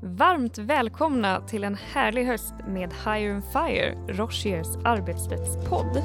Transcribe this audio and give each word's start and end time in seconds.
Varmt 0.00 0.58
välkomna 0.58 1.40
till 1.40 1.64
en 1.64 1.74
härlig 1.74 2.24
höst 2.24 2.54
med 2.66 2.94
Hire 3.04 3.34
and 3.34 3.44
Fire, 3.44 3.94
Rochiers 4.08 4.66
arbetsrättspodd. 4.84 6.02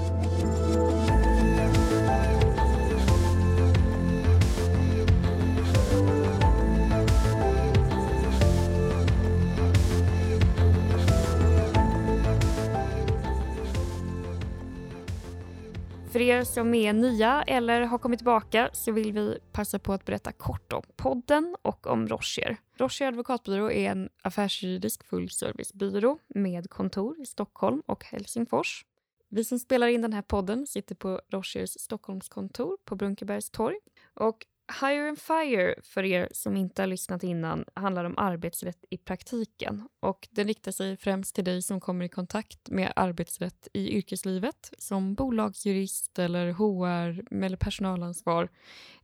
För 16.11 16.21
er 16.21 16.43
som 16.43 16.73
är 16.73 16.93
nya 16.93 17.43
eller 17.47 17.81
har 17.81 17.97
kommit 17.97 18.19
tillbaka 18.19 18.69
så 18.73 18.91
vill 18.91 19.13
vi 19.13 19.37
passa 19.51 19.79
på 19.79 19.93
att 19.93 20.05
berätta 20.05 20.31
kort 20.31 20.73
om 20.73 20.83
podden 20.95 21.55
och 21.61 21.87
om 21.87 22.07
Rochier. 22.07 22.57
Rocher 22.81 23.07
advokatbyrå 23.07 23.71
är 23.71 23.91
en 23.91 24.09
affärsjuridisk 24.21 25.03
fullservicebyrå 25.03 26.19
med 26.27 26.69
kontor 26.69 27.21
i 27.21 27.25
Stockholm 27.25 27.81
och 27.85 28.05
Helsingfors. 28.05 28.85
Vi 29.29 29.43
som 29.43 29.59
spelar 29.59 29.87
in 29.87 30.01
den 30.01 30.13
här 30.13 30.21
podden 30.21 30.67
sitter 30.67 30.95
på 30.95 31.21
Rochers 31.29 31.69
Stockholmskontor 31.69 32.77
på 32.85 32.95
Brunkebergs 32.95 33.49
torg. 33.49 33.75
Och 34.13 34.45
Hire 34.81 35.09
and 35.09 35.19
Fire, 35.19 35.75
för 35.83 36.03
er 36.03 36.27
som 36.31 36.57
inte 36.57 36.81
har 36.81 36.87
lyssnat 36.87 37.23
innan, 37.23 37.65
handlar 37.73 38.05
om 38.05 38.17
arbetsrätt 38.17 38.85
i 38.89 38.97
praktiken. 38.97 39.87
Och 39.99 40.27
den 40.31 40.47
riktar 40.47 40.71
sig 40.71 40.97
främst 40.97 41.35
till 41.35 41.43
dig 41.43 41.61
som 41.61 41.79
kommer 41.79 42.05
i 42.05 42.09
kontakt 42.09 42.69
med 42.69 42.93
arbetsrätt 42.95 43.67
i 43.73 43.97
yrkeslivet, 43.97 44.73
som 44.77 45.15
bolagsjurist 45.15 46.19
eller 46.19 46.51
HR 46.51 47.33
eller 47.45 47.57
personalansvar. 47.57 48.49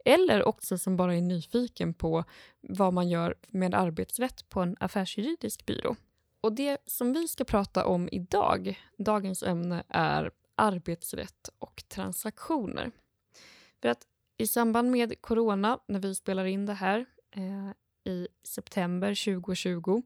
Eller 0.05 0.43
också 0.43 0.77
som 0.77 0.97
bara 0.97 1.15
är 1.15 1.21
nyfiken 1.21 1.93
på 1.93 2.23
vad 2.61 2.93
man 2.93 3.09
gör 3.09 3.35
med 3.47 3.75
arbetsrätt 3.75 4.49
på 4.49 4.61
en 4.61 4.77
affärsjuridisk 4.79 5.65
byrå. 5.65 5.95
Och 6.41 6.53
det 6.53 6.77
som 6.85 7.13
vi 7.13 7.27
ska 7.27 7.43
prata 7.43 7.85
om 7.85 8.09
idag, 8.11 8.79
dagens 8.97 9.43
ämne, 9.43 9.83
är 9.89 10.31
arbetsrätt 10.55 11.49
och 11.59 11.83
transaktioner. 11.87 12.91
För 13.81 13.89
att 13.89 14.07
i 14.37 14.47
samband 14.47 14.91
med 14.91 15.21
corona, 15.21 15.79
när 15.87 15.99
vi 15.99 16.15
spelar 16.15 16.45
in 16.45 16.65
det 16.65 16.73
här 16.73 17.05
eh, 17.31 18.13
i 18.13 18.27
september 18.43 19.25
2020, 19.25 20.01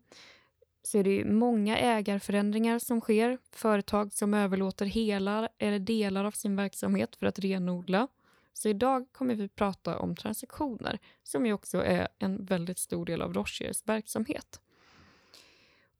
så 0.83 0.97
är 0.97 1.03
det 1.03 1.25
många 1.25 1.77
ägarförändringar 1.77 2.79
som 2.79 3.01
sker. 3.01 3.37
Företag 3.51 4.13
som 4.13 4.33
överlåter 4.33 4.85
hela 4.85 5.49
eller 5.57 5.79
delar 5.79 6.25
av 6.25 6.31
sin 6.31 6.55
verksamhet 6.55 7.15
för 7.15 7.25
att 7.25 7.39
renodla. 7.39 8.07
Så 8.53 8.69
idag 8.69 9.07
kommer 9.11 9.35
vi 9.35 9.49
prata 9.49 9.99
om 9.99 10.15
transaktioner, 10.15 10.99
som 11.23 11.45
ju 11.45 11.53
också 11.53 11.83
är 11.83 12.07
en 12.19 12.45
väldigt 12.45 12.79
stor 12.79 13.05
del 13.05 13.21
av 13.21 13.33
Rochers 13.33 13.81
verksamhet. 13.85 14.61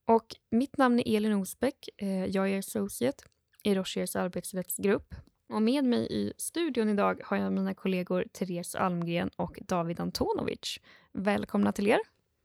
Och 0.06 0.36
mitt 0.50 0.78
namn 0.78 1.00
är 1.00 1.18
Elin 1.18 1.34
Osbeck. 1.34 1.90
Eh, 1.98 2.26
jag 2.26 2.50
är 2.50 2.60
associate 2.60 3.24
i 3.64 3.76
Rochers 3.76 4.16
arbetsrättsgrupp 4.16 5.16
och 5.52 5.62
med 5.62 5.84
mig 5.84 6.08
i 6.10 6.34
studion 6.38 6.90
idag 6.90 7.22
har 7.26 7.38
jag 7.38 7.54
mina 7.54 7.74
kollegor 7.74 8.26
Therese 8.32 8.76
Almgren 8.76 9.30
och 9.36 9.60
David 9.62 10.00
Antonovic. 10.00 10.80
Välkomna 11.12 11.72
till 11.72 11.88
er. 11.88 12.00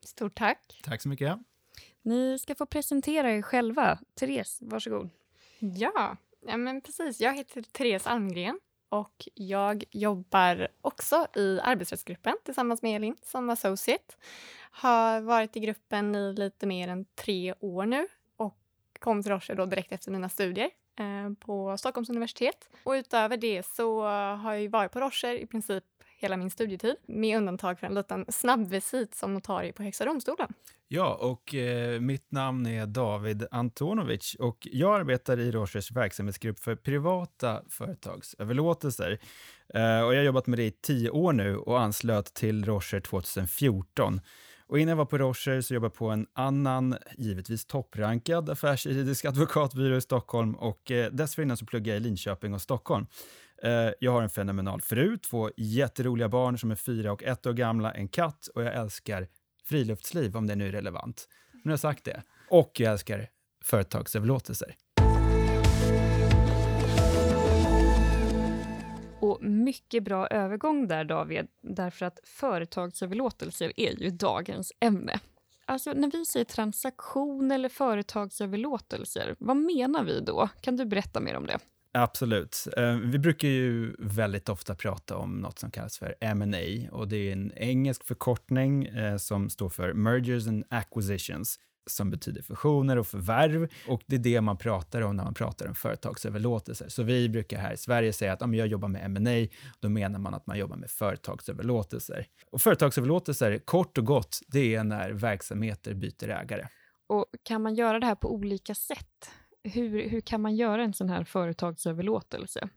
Stort 0.04 0.34
tack. 0.34 0.80
Tack 0.84 1.02
så 1.02 1.08
mycket. 1.08 1.38
Ni 2.02 2.38
ska 2.38 2.54
få 2.54 2.66
presentera 2.66 3.32
er 3.32 3.42
själva. 3.42 3.98
Therese, 4.14 4.58
varsågod. 4.62 5.10
Ja, 5.58 6.16
ja 6.46 6.56
men 6.56 6.80
precis. 6.80 7.20
Jag 7.20 7.34
heter 7.34 7.62
Therese 7.62 8.06
Almgren 8.06 8.60
och 8.88 9.28
jag 9.34 9.84
jobbar 9.90 10.68
också 10.80 11.26
i 11.36 11.60
arbetsrättsgruppen 11.62 12.34
tillsammans 12.44 12.82
med 12.82 12.96
Elin 12.96 13.16
som 13.22 13.50
associate. 13.50 14.14
Har 14.70 15.20
varit 15.20 15.56
i 15.56 15.60
gruppen 15.60 16.14
i 16.14 16.32
lite 16.32 16.66
mer 16.66 16.88
än 16.88 17.04
tre 17.04 17.54
år 17.60 17.86
nu 17.86 18.06
och 18.36 18.58
kom 18.98 19.22
till 19.22 19.32
Roche 19.32 19.54
då 19.54 19.66
direkt 19.66 19.92
efter 19.92 20.10
mina 20.10 20.28
studier 20.28 20.70
Eh, 20.98 21.32
på 21.40 21.76
Stockholms 21.78 22.10
universitet. 22.10 22.68
Och 22.84 22.92
utöver 22.92 23.36
det 23.36 23.66
så 23.66 24.02
har 24.36 24.54
jag 24.54 24.70
varit 24.70 24.92
på 24.92 25.00
Rocher 25.00 25.34
i 25.34 25.46
princip 25.46 25.84
hela 26.18 26.36
min 26.36 26.50
studietid 26.50 26.96
med 27.06 27.36
undantag 27.36 27.78
för 27.78 27.86
en 27.86 27.94
liten 27.94 28.24
snabbvisit 28.28 29.14
som 29.14 29.34
notarie 29.34 29.72
på 29.72 29.82
Högsta 29.82 30.04
domstolen. 30.04 30.52
Ja, 30.88 31.14
och 31.14 31.54
eh, 31.54 32.00
mitt 32.00 32.32
namn 32.32 32.66
är 32.66 32.86
David 32.86 33.46
Antonovic 33.50 34.36
och 34.38 34.68
jag 34.72 35.00
arbetar 35.00 35.38
i 35.38 35.50
Rochers 35.50 35.90
verksamhetsgrupp 35.90 36.58
för 36.58 36.76
privata 36.76 37.62
företagsöverlåtelser. 37.68 39.18
Eh, 39.74 40.00
och 40.00 40.14
jag 40.14 40.18
har 40.18 40.24
jobbat 40.24 40.46
med 40.46 40.58
det 40.58 40.64
i 40.64 40.70
tio 40.70 41.10
år 41.10 41.32
nu 41.32 41.56
och 41.56 41.80
anslöt 41.80 42.34
till 42.34 42.64
Rocher 42.64 43.00
2014. 43.00 44.20
Och 44.68 44.78
innan 44.78 44.88
jag 44.88 44.96
var 44.96 45.04
på 45.04 45.18
Rocher 45.18 45.60
så 45.60 45.74
jobbade 45.74 45.86
jag 45.86 45.94
på 45.94 46.10
en 46.10 46.26
annan, 46.32 46.96
givetvis 47.18 47.64
topprankad 47.66 48.50
affärsjuridisk 48.50 49.24
advokatbyrå 49.24 49.96
i 49.96 50.00
Stockholm 50.00 50.54
och 50.54 50.90
eh, 50.90 51.12
dessförinnan 51.12 51.56
så 51.56 51.66
pluggade 51.66 51.90
jag 51.90 51.96
i 51.96 52.00
Linköping 52.00 52.54
och 52.54 52.62
Stockholm. 52.62 53.06
Eh, 53.62 53.90
jag 54.00 54.12
har 54.12 54.22
en 54.22 54.30
fenomenal 54.30 54.80
fru, 54.80 55.18
två 55.18 55.50
jätteroliga 55.56 56.28
barn 56.28 56.58
som 56.58 56.70
är 56.70 56.74
fyra 56.74 57.12
och 57.12 57.22
ett 57.22 57.46
år 57.46 57.52
gamla, 57.52 57.92
en 57.92 58.08
katt 58.08 58.46
och 58.54 58.62
jag 58.62 58.74
älskar 58.74 59.28
friluftsliv, 59.64 60.36
om 60.36 60.46
det 60.46 60.56
nu 60.56 60.68
är 60.68 60.72
relevant. 60.72 61.28
Nu 61.52 61.62
har 61.64 61.72
jag 61.72 61.80
sagt 61.80 62.04
det. 62.04 62.22
Och 62.50 62.72
jag 62.74 62.92
älskar 62.92 63.28
företagsöverlåtelser. 63.64 64.74
Och 69.20 69.42
mycket 69.42 70.04
bra 70.04 70.26
övergång 70.26 70.88
där 70.88 71.04
David, 71.04 71.46
därför 71.60 72.06
att 72.06 72.20
företagsöverlåtelser 72.24 73.72
är 73.76 74.02
ju 74.02 74.10
dagens 74.10 74.72
ämne. 74.80 75.20
Alltså 75.64 75.92
när 75.92 76.10
vi 76.10 76.24
säger 76.24 76.44
transaktion 76.44 77.50
eller 77.50 77.68
företagsöverlåtelser, 77.68 79.36
vad 79.38 79.56
menar 79.56 80.04
vi 80.04 80.20
då? 80.20 80.48
Kan 80.60 80.76
du 80.76 80.84
berätta 80.84 81.20
mer 81.20 81.36
om 81.36 81.46
det? 81.46 81.58
Absolut. 81.92 82.68
Eh, 82.76 82.96
vi 82.96 83.18
brukar 83.18 83.48
ju 83.48 83.96
väldigt 83.98 84.48
ofta 84.48 84.74
prata 84.74 85.16
om 85.16 85.38
något 85.38 85.58
som 85.58 85.70
kallas 85.70 85.98
för 85.98 86.14
M&A 86.20 86.90
och 86.92 87.08
det 87.08 87.16
är 87.16 87.32
en 87.32 87.52
engelsk 87.56 88.04
förkortning 88.04 88.86
eh, 88.86 89.16
som 89.16 89.50
står 89.50 89.68
för 89.68 89.92
Mergers 89.92 90.46
and 90.46 90.64
Acquisitions 90.68 91.58
som 91.86 92.10
betyder 92.10 92.42
fusioner 92.42 92.96
och 92.96 93.06
förvärv. 93.06 93.68
Och 93.88 94.02
det 94.06 94.16
är 94.16 94.20
det 94.20 94.40
man 94.40 94.56
pratar 94.56 95.00
om 95.00 95.16
när 95.16 95.24
man 95.24 95.34
pratar 95.34 95.68
om 95.68 95.74
företagsöverlåtelser. 95.74 96.88
Så 96.88 97.02
vi 97.02 97.28
brukar 97.28 97.58
här 97.58 97.72
i 97.72 97.76
Sverige 97.76 98.12
säga 98.12 98.32
att 98.32 98.42
om 98.42 98.54
jag 98.54 98.66
jobbar 98.66 98.88
med 98.88 99.04
M&A, 99.04 99.56
då 99.80 99.88
menar 99.88 100.18
man 100.18 100.34
att 100.34 100.46
man 100.46 100.58
jobbar 100.58 100.76
med 100.76 100.90
företagsöverlåtelser. 100.90 102.26
Och 102.50 102.62
företagsöverlåtelser, 102.62 103.58
kort 103.58 103.98
och 103.98 104.04
gott, 104.04 104.38
det 104.46 104.74
är 104.74 104.84
när 104.84 105.10
verksamheter 105.10 105.94
byter 105.94 106.28
ägare. 106.28 106.66
Och 107.08 107.26
kan 107.42 107.62
man 107.62 107.74
göra 107.74 108.00
det 108.00 108.06
här 108.06 108.14
på 108.14 108.34
olika 108.34 108.74
sätt? 108.74 109.30
Hur, 109.64 110.08
hur 110.08 110.20
kan 110.20 110.40
man 110.40 110.56
göra 110.56 110.84
en 110.84 110.92
sån 110.92 111.08
här 111.08 111.24
företagsöverlåtelse? 111.24 112.68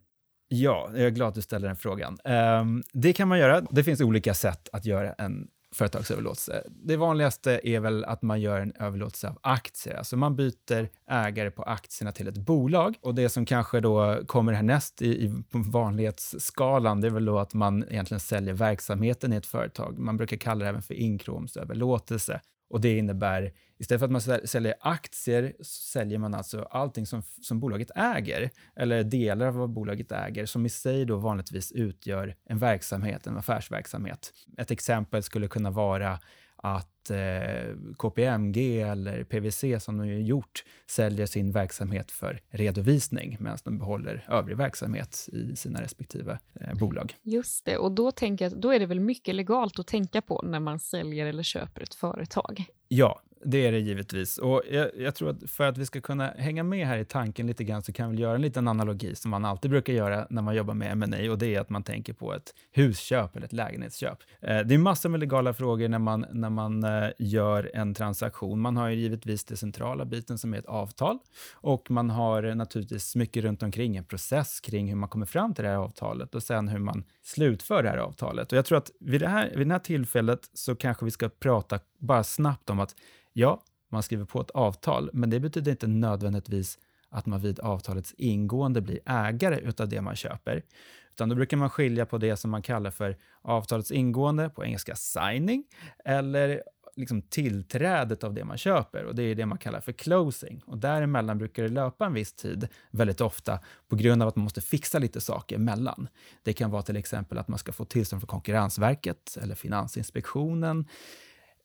Ja, 0.48 0.90
jag 0.94 1.06
är 1.06 1.10
glad 1.10 1.28
att 1.28 1.36
du 1.36 1.42
ställer 1.42 1.68
den 1.68 1.76
frågan. 1.76 2.18
Um, 2.24 2.84
det 2.94 3.14
kan 3.14 3.28
man 3.28 3.40
göra. 3.40 3.62
Det 3.62 3.84
finns 3.84 4.02
olika 4.02 4.34
sätt 4.34 4.70
att 4.74 4.86
göra 4.86 5.14
en 5.14 5.48
företagsöverlåtelse. 5.72 6.64
Det 6.70 6.98
vanligaste 6.98 7.62
är 7.64 7.80
väl 7.80 8.06
att 8.06 8.22
man 8.22 8.42
gör 8.42 8.62
en 8.62 8.74
överlåtelse 8.80 9.30
av 9.30 9.40
aktier. 9.42 9.96
Alltså 9.96 10.18
man 10.18 10.36
byter 10.36 10.90
ägare 11.10 11.52
på 11.52 11.64
aktierna 11.64 12.12
till 12.12 12.28
ett 12.28 12.38
bolag. 12.38 12.96
Och 13.02 13.16
det 13.16 13.30
som 13.30 13.46
kanske 13.46 13.80
då 13.80 14.20
kommer 14.28 14.54
härnäst 14.54 15.02
i, 15.02 15.26
i 15.26 15.44
vanlighetsskalan, 15.52 17.02
det 17.02 17.08
är 17.08 17.12
väl 17.12 17.26
då 17.26 17.40
att 17.40 17.54
man 17.54 17.84
egentligen 17.90 18.20
säljer 18.20 18.54
verksamheten 18.54 19.34
i 19.34 19.36
ett 19.36 19.46
företag. 19.46 20.00
Man 20.00 20.18
brukar 20.18 20.38
kalla 20.38 20.64
det 20.64 20.70
även 20.70 20.82
för 20.82 20.94
inkromsöverlåtelse. 20.94 22.42
Och 22.70 22.82
det 22.82 22.98
innebär, 22.98 23.54
istället 23.80 24.00
för 24.00 24.06
att 24.06 24.12
man 24.12 24.48
säljer 24.48 24.74
aktier, 24.80 25.54
så 25.60 25.82
säljer 25.82 26.20
man 26.20 26.34
alltså 26.34 26.62
allting 26.62 27.06
som, 27.06 27.24
som 27.42 27.60
bolaget 27.60 27.92
äger, 27.96 28.50
eller 28.76 29.04
delar 29.04 29.48
av 29.48 29.54
vad 29.54 29.70
bolaget 29.70 30.12
äger, 30.12 30.46
som 30.46 30.66
i 30.66 30.70
sig 30.70 31.06
då 31.06 31.18
vanligtvis 31.18 31.72
utgör 31.72 32.36
en 32.46 32.58
verksamhet, 32.58 33.28
en 33.28 33.38
affärsverksamhet. 33.38 34.34
Ett 34.58 34.72
exempel 34.72 35.24
skulle 35.24 35.48
kunna 35.48 35.72
vara 35.72 36.20
att 36.56 37.10
eh, 37.10 37.76
KPMG 37.98 38.82
eller 38.82 39.24
PWC 39.24 39.84
som 39.84 39.98
de 39.98 40.08
har 40.08 40.20
gjort 40.20 40.64
säljer 40.88 41.26
sin 41.26 41.52
verksamhet 41.52 42.12
för 42.12 42.42
redovisning 42.50 43.38
medan 43.40 43.58
de 43.64 43.78
behåller 43.78 44.26
övrig 44.28 44.58
verksamhet 44.58 45.30
i 45.32 45.56
sina 45.56 45.82
respektive 45.82 46.40
eh, 46.62 46.74
bolag. 46.74 47.16
Just 47.22 47.66
det, 47.66 47.78
och 47.78 47.92
då 47.92 48.12
tänker 48.12 48.46
jag 48.46 48.60
då 48.62 48.74
är 48.74 48.80
det 48.80 48.86
väl 48.86 49.00
mycket 49.00 49.36
legalt 49.36 49.80
att 49.80 49.88
tänka 49.88 50.22
på 50.22 50.42
när 50.42 50.60
man 50.60 50.80
säljer 50.80 51.26
eller 51.26 51.44
köper 51.44 51.82
ett 51.82 51.96
företag? 51.96 52.66
Ja, 52.88 53.22
det 53.46 53.68
är 53.68 53.72
det 53.72 53.80
givetvis. 53.80 54.38
Och 54.38 54.62
jag, 54.72 54.90
jag, 54.98 55.16
tror 55.16 55.30
att 55.30 55.52
för 55.52 55.68
att 55.68 55.78
vi 55.78 55.86
ska 55.86 56.02
kunna 56.02 56.28
hänga 56.28 56.64
med 56.64 56.88
här 56.88 56.98
i 56.98 57.06
tanken 57.06 57.48
lite 57.48 57.64
grann 57.64 57.84
så 57.84 57.94
kan 57.94 58.12
vi 58.12 58.18
göra 58.18 58.36
en 58.36 58.42
liten 58.42 58.68
analogi 58.68 59.16
som 59.16 59.32
man 59.32 59.46
alltid 59.46 59.72
brukar 59.72 59.94
göra 59.94 60.28
när 60.30 60.42
man 60.42 60.56
jobbar 60.56 60.74
med 60.74 60.92
M&A 60.92 61.32
och 61.32 61.38
det 61.38 61.56
är 61.56 61.62
att 61.62 61.70
man 61.70 61.84
tänker 61.84 62.14
på 62.14 62.34
ett 62.34 62.54
husköp 62.72 63.36
eller 63.36 63.46
ett 63.46 63.54
lägenhetsköp. 63.54 64.18
Eh, 64.42 64.60
det 64.60 64.74
är 64.74 64.78
massor 64.78 65.10
med 65.10 65.20
legala 65.20 65.54
frågor 65.54 65.88
när 65.88 66.00
man, 66.00 66.26
när 66.32 66.50
man 66.50 66.84
eh, 66.84 67.10
gör 67.20 67.72
en 67.74 67.94
transaktion. 67.94 68.60
Man 68.60 68.78
har 68.78 68.90
ju 68.90 68.96
givetvis 68.96 69.46
den 69.46 69.58
centrala 69.58 70.06
biten 70.06 70.38
som 70.38 70.54
är 70.54 70.58
ett 70.58 70.66
avtal 70.66 71.20
och 71.54 71.92
man 71.92 72.10
har 72.10 72.56
naturligtvis 72.56 73.16
mycket 73.16 73.44
runt 73.44 73.64
omkring 73.64 73.98
en 73.98 74.06
process 74.06 74.60
kring 74.60 74.88
hur 74.88 74.96
man 74.96 75.10
kommer 75.10 75.26
fram 75.26 75.54
till 75.54 75.64
det 75.64 75.70
här 75.70 75.78
avtalet 75.78 76.36
och 76.36 76.44
sen 76.44 76.68
hur 76.68 76.80
man 76.80 77.04
slutför 77.24 77.84
det 77.84 77.90
här 77.90 77.98
avtalet. 77.98 78.52
Och 78.52 78.58
jag 78.58 78.66
tror 78.66 78.78
att 78.78 78.92
vid 79.00 79.22
det 79.22 79.28
här, 79.28 79.54
vid 79.56 79.68
det 79.68 79.74
här 79.74 79.80
tillfället 79.80 80.40
så 80.54 80.76
kanske 80.76 81.06
vi 81.06 81.12
ska 81.12 81.30
prata 81.30 81.80
bara 82.00 82.24
snabbt 82.24 82.70
om 82.70 82.80
att 82.80 82.96
ja, 83.34 83.64
man 83.90 84.04
skriver 84.04 84.26
på 84.26 84.42
ett 84.42 84.52
avtal, 84.52 85.10
men 85.14 85.30
det 85.30 85.40
betyder 85.40 85.72
inte 85.72 85.88
nödvändigtvis 85.88 86.80
att 87.10 87.26
man 87.26 87.42
vid 87.42 87.60
avtalets 87.60 88.14
ingående 88.18 88.82
blir 88.82 89.00
ägare 89.06 89.60
utav 89.60 89.90
det 89.90 90.02
man 90.02 90.16
köper. 90.16 90.64
Utan 91.12 91.30
då 91.30 91.36
brukar 91.36 91.58
man 91.58 91.70
skilja 91.70 92.06
på 92.06 92.18
det 92.18 92.38
som 92.38 92.52
man 92.52 92.62
kallar 92.62 92.92
för 92.92 93.18
avtalets 93.42 93.92
ingående, 93.92 94.50
på 94.50 94.66
engelska 94.66 94.96
signing, 94.96 95.64
eller 96.06 96.64
liksom 96.96 97.22
tillträdet 97.22 98.24
av 98.24 98.34
det 98.34 98.46
man 98.46 98.58
köper 98.58 99.06
och 99.06 99.16
det 99.16 99.24
är 99.24 99.36
det 99.36 99.46
man 99.46 99.58
kallar 99.58 99.82
för 99.82 99.92
closing. 99.92 100.62
Och 100.66 100.78
däremellan 100.78 101.38
brukar 101.38 101.64
det 101.64 101.70
löpa 101.70 102.06
en 102.06 102.14
viss 102.14 102.34
tid, 102.34 102.68
väldigt 102.92 103.22
ofta, 103.22 103.60
på 103.88 103.96
grund 103.96 104.22
av 104.22 104.28
att 104.28 104.36
man 104.36 104.44
måste 104.44 104.62
fixa 104.62 105.00
lite 105.00 105.22
saker 105.22 105.56
emellan. 105.56 106.08
Det 106.44 106.54
kan 106.54 106.72
vara 106.72 106.82
till 106.82 106.98
exempel 106.98 107.38
att 107.38 107.48
man 107.48 107.60
ska 107.60 107.72
få 107.72 107.86
tillstånd 107.86 108.22
från 108.22 108.28
Konkurrensverket 108.28 109.38
eller 109.42 109.56
Finansinspektionen 109.56 110.86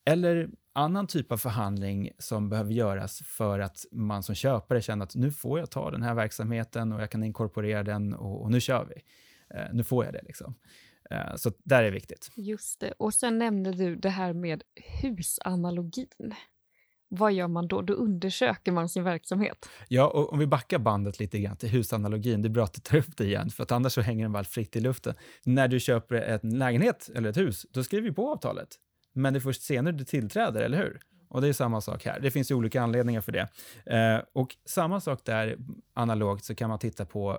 eller 0.05 0.51
annan 0.73 1.07
typ 1.07 1.33
av 1.33 1.37
förhandling 1.37 2.11
som 2.19 2.49
behöver 2.49 2.73
göras 2.73 3.23
för 3.27 3.59
att 3.59 3.85
man 3.93 4.23
som 4.23 4.35
köpare 4.35 4.83
känner 4.83 5.05
att 5.05 5.15
nu 5.15 5.33
får 5.33 5.59
jag 5.59 5.71
ta 5.71 5.91
den 5.91 6.03
här 6.03 6.15
verksamheten 6.15 6.93
och 6.93 7.03
jag 7.03 7.11
kan 7.11 7.25
inkorporera 7.25 7.83
den 7.83 8.15
och, 8.15 8.43
och 8.43 8.51
nu 8.51 8.61
kör 8.61 8.85
vi. 8.85 9.03
Eh, 9.59 9.67
nu 9.73 9.85
får 9.85 10.05
jag 10.05 10.15
det. 10.15 10.23
liksom. 10.23 10.55
Eh, 11.11 11.37
så 11.37 11.53
där 11.65 11.83
är 11.83 11.91
viktigt. 11.91 12.31
Just 12.37 12.81
det. 12.81 12.93
Och 12.93 13.15
sen 13.15 13.39
nämnde 13.39 13.73
du 13.73 13.97
det 13.97 14.09
här 14.09 14.33
med 14.33 14.63
husanalogin. 15.01 16.35
Vad 17.09 17.33
gör 17.33 17.49
man 17.49 17.69
då? 17.69 17.83
Då 17.83 17.95
undersöker 17.95 18.73
man 18.73 18.89
sin 18.89 19.05
verksamhet. 19.05 19.69
Ja, 19.89 20.07
och 20.09 20.33
om 20.33 20.39
vi 20.39 20.47
backar 20.47 20.79
bandet 20.79 21.21
lite 21.21 21.39
grann 21.39 21.57
till 21.57 21.69
husanalogin, 21.69 22.43
det 22.43 22.49
är 22.49 22.51
bra 22.51 22.65
att 22.65 22.75
du 22.75 22.81
tar 22.81 22.97
upp 22.97 23.17
det 23.17 23.25
igen, 23.25 23.51
för 23.51 23.63
att 23.63 23.73
annars 23.73 23.93
så 23.93 24.01
hänger 24.01 24.25
den 24.25 24.33
bara 24.33 24.45
fritt 24.45 24.77
i 24.77 24.81
luften. 24.81 25.15
När 25.45 25.69
du 25.69 25.81
köper 25.81 26.15
en 26.15 26.59
lägenhet 26.59 27.11
eller 27.15 27.31
ett 27.31 27.37
hus, 27.37 27.67
då 27.71 27.85
skriver 27.85 28.09
vi 28.09 28.15
på 28.15 28.33
avtalet. 28.33 28.69
Men 29.15 29.33
det 29.33 29.39
är 29.39 29.41
först 29.41 29.63
senare 29.63 29.95
du 29.95 30.05
tillträder, 30.05 30.61
eller 30.61 30.79
hur? 30.79 31.01
Och 31.29 31.41
det 31.41 31.49
är 31.49 31.53
samma 31.53 31.81
sak 31.81 32.05
här. 32.05 32.21
Det 32.21 32.31
finns 32.31 32.51
ju 32.51 32.55
olika 32.55 32.83
anledningar 32.83 33.21
för 33.21 33.33
det. 33.33 33.49
Eh, 33.87 34.21
och 34.33 34.57
samma 34.65 35.01
sak 35.01 35.21
där, 35.25 35.57
analogt, 35.95 36.45
så 36.45 36.55
kan 36.55 36.71
man 36.71 36.79
titta 36.79 37.05
på 37.05 37.39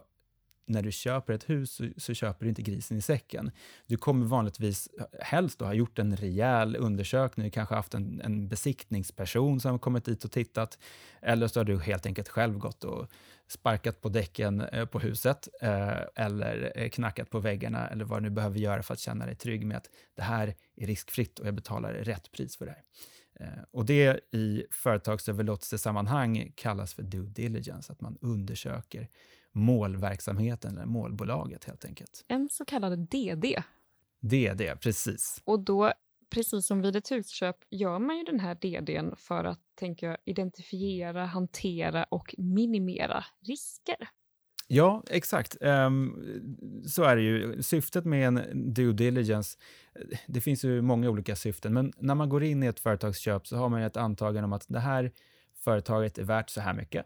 när 0.68 0.82
du 0.82 0.92
köper 0.92 1.34
ett 1.34 1.50
hus 1.50 1.72
så, 1.72 1.90
så, 1.98 2.14
köper 2.14 2.46
du 2.46 2.50
inte 2.50 2.62
grisen 2.62 2.98
i 2.98 3.02
säcken. 3.02 3.52
Du 3.88 3.98
kommer 3.98 4.26
vanligtvis 4.26 4.90
helst 5.22 5.62
ha 5.62 5.74
gjort 5.74 6.00
en 6.00 6.16
rejäl 6.16 6.76
undersökning, 6.76 7.52
kanske 7.52 7.76
haft 7.76 7.94
en, 7.94 8.22
en 8.22 8.48
besiktningsperson 8.48 9.60
som 9.60 9.72
har 9.72 9.80
kommit 9.80 10.06
dit 10.06 10.26
och 10.26 10.32
tittat. 10.32 10.80
Eller 11.22 11.48
så 11.48 11.60
har 11.60 11.66
du 11.66 11.80
helt 11.80 12.06
enkelt 12.06 12.30
själv 12.30 12.58
gått 12.58 12.84
och 12.84 13.08
sparkat 13.48 14.02
på 14.02 14.10
däcken 14.10 14.62
eh, 14.62 14.86
på 14.86 15.00
huset 15.00 15.48
eh, 15.62 16.00
eller 16.16 16.72
eh, 16.76 16.90
knackat 16.90 17.30
på 17.30 17.40
väggarna 17.40 17.88
eller 17.88 18.06
vad 18.06 18.24
du 18.24 18.30
behöver 18.30 18.60
göra 18.60 18.84
för 18.84 18.94
att 18.94 19.00
känna 19.00 19.26
dig 19.26 19.36
trygg 19.36 19.66
med 19.66 19.78
att 19.78 19.90
det 20.16 20.22
här 20.22 20.56
är 20.76 20.88
riskfritt 20.88 21.40
och 21.40 21.48
jag 21.48 21.56
betalar 21.56 21.94
rätt 21.94 22.32
pris 22.32 22.58
för 22.58 22.66
det 22.66 22.72
här. 22.72 22.84
Och 23.72 23.86
det 23.86 24.34
i 24.34 24.66
företagsöverlåtelsesammanhang 24.72 26.52
kallas 26.56 26.94
för 26.94 27.04
due 27.04 27.30
diligence, 27.30 27.92
att 27.92 28.02
man 28.02 28.18
undersöker 28.22 29.10
målverksamheten 29.52 30.78
eller 30.78 30.86
målbolaget 30.86 31.64
helt 31.64 31.86
enkelt. 31.86 32.26
En 32.28 32.50
så 32.52 32.66
kallad 32.66 33.00
DD. 33.00 33.64
DD, 34.20 34.76
precis. 34.82 35.42
Och 35.44 35.60
då, 35.60 35.94
precis 36.30 36.68
som 36.68 36.82
vid 36.82 36.96
ett 36.96 37.12
husköp, 37.12 37.56
gör 37.70 38.00
man 38.00 38.18
ju 38.18 38.24
den 38.24 38.40
här 38.40 38.56
DDn 38.56 39.16
för 39.18 39.44
att 39.44 39.60
tänker 39.76 40.08
jag, 40.08 40.18
identifiera, 40.26 41.26
hantera 41.26 42.04
och 42.04 42.36
minimera 42.38 43.26
risker. 43.48 44.10
Ja, 44.68 45.04
exakt. 45.10 45.58
Um, 45.62 46.84
så 46.88 47.04
är 47.04 47.16
det 47.16 47.22
ju. 47.22 47.64
Syftet 47.64 48.06
med 48.06 48.28
en 48.28 48.74
due 48.74 48.94
diligence, 48.94 49.58
det 50.28 50.42
finns 50.42 50.66
ju 50.66 50.82
många 50.82 51.10
olika 51.10 51.36
syften, 51.36 51.74
men 51.74 51.94
när 51.98 52.16
man 52.16 52.30
går 52.30 52.44
in 52.44 52.64
i 52.64 52.66
ett 52.66 52.80
företagsköp 52.80 53.48
så 53.48 53.58
har 53.58 53.70
man 53.70 53.82
ett 53.82 53.98
antagande 53.98 54.46
om 54.46 54.54
att 54.54 54.66
det 54.68 54.80
här 54.80 55.12
företaget 55.64 56.18
är 56.18 56.24
värt 56.24 56.50
så 56.50 56.62
här 56.62 56.74
mycket. 56.74 57.06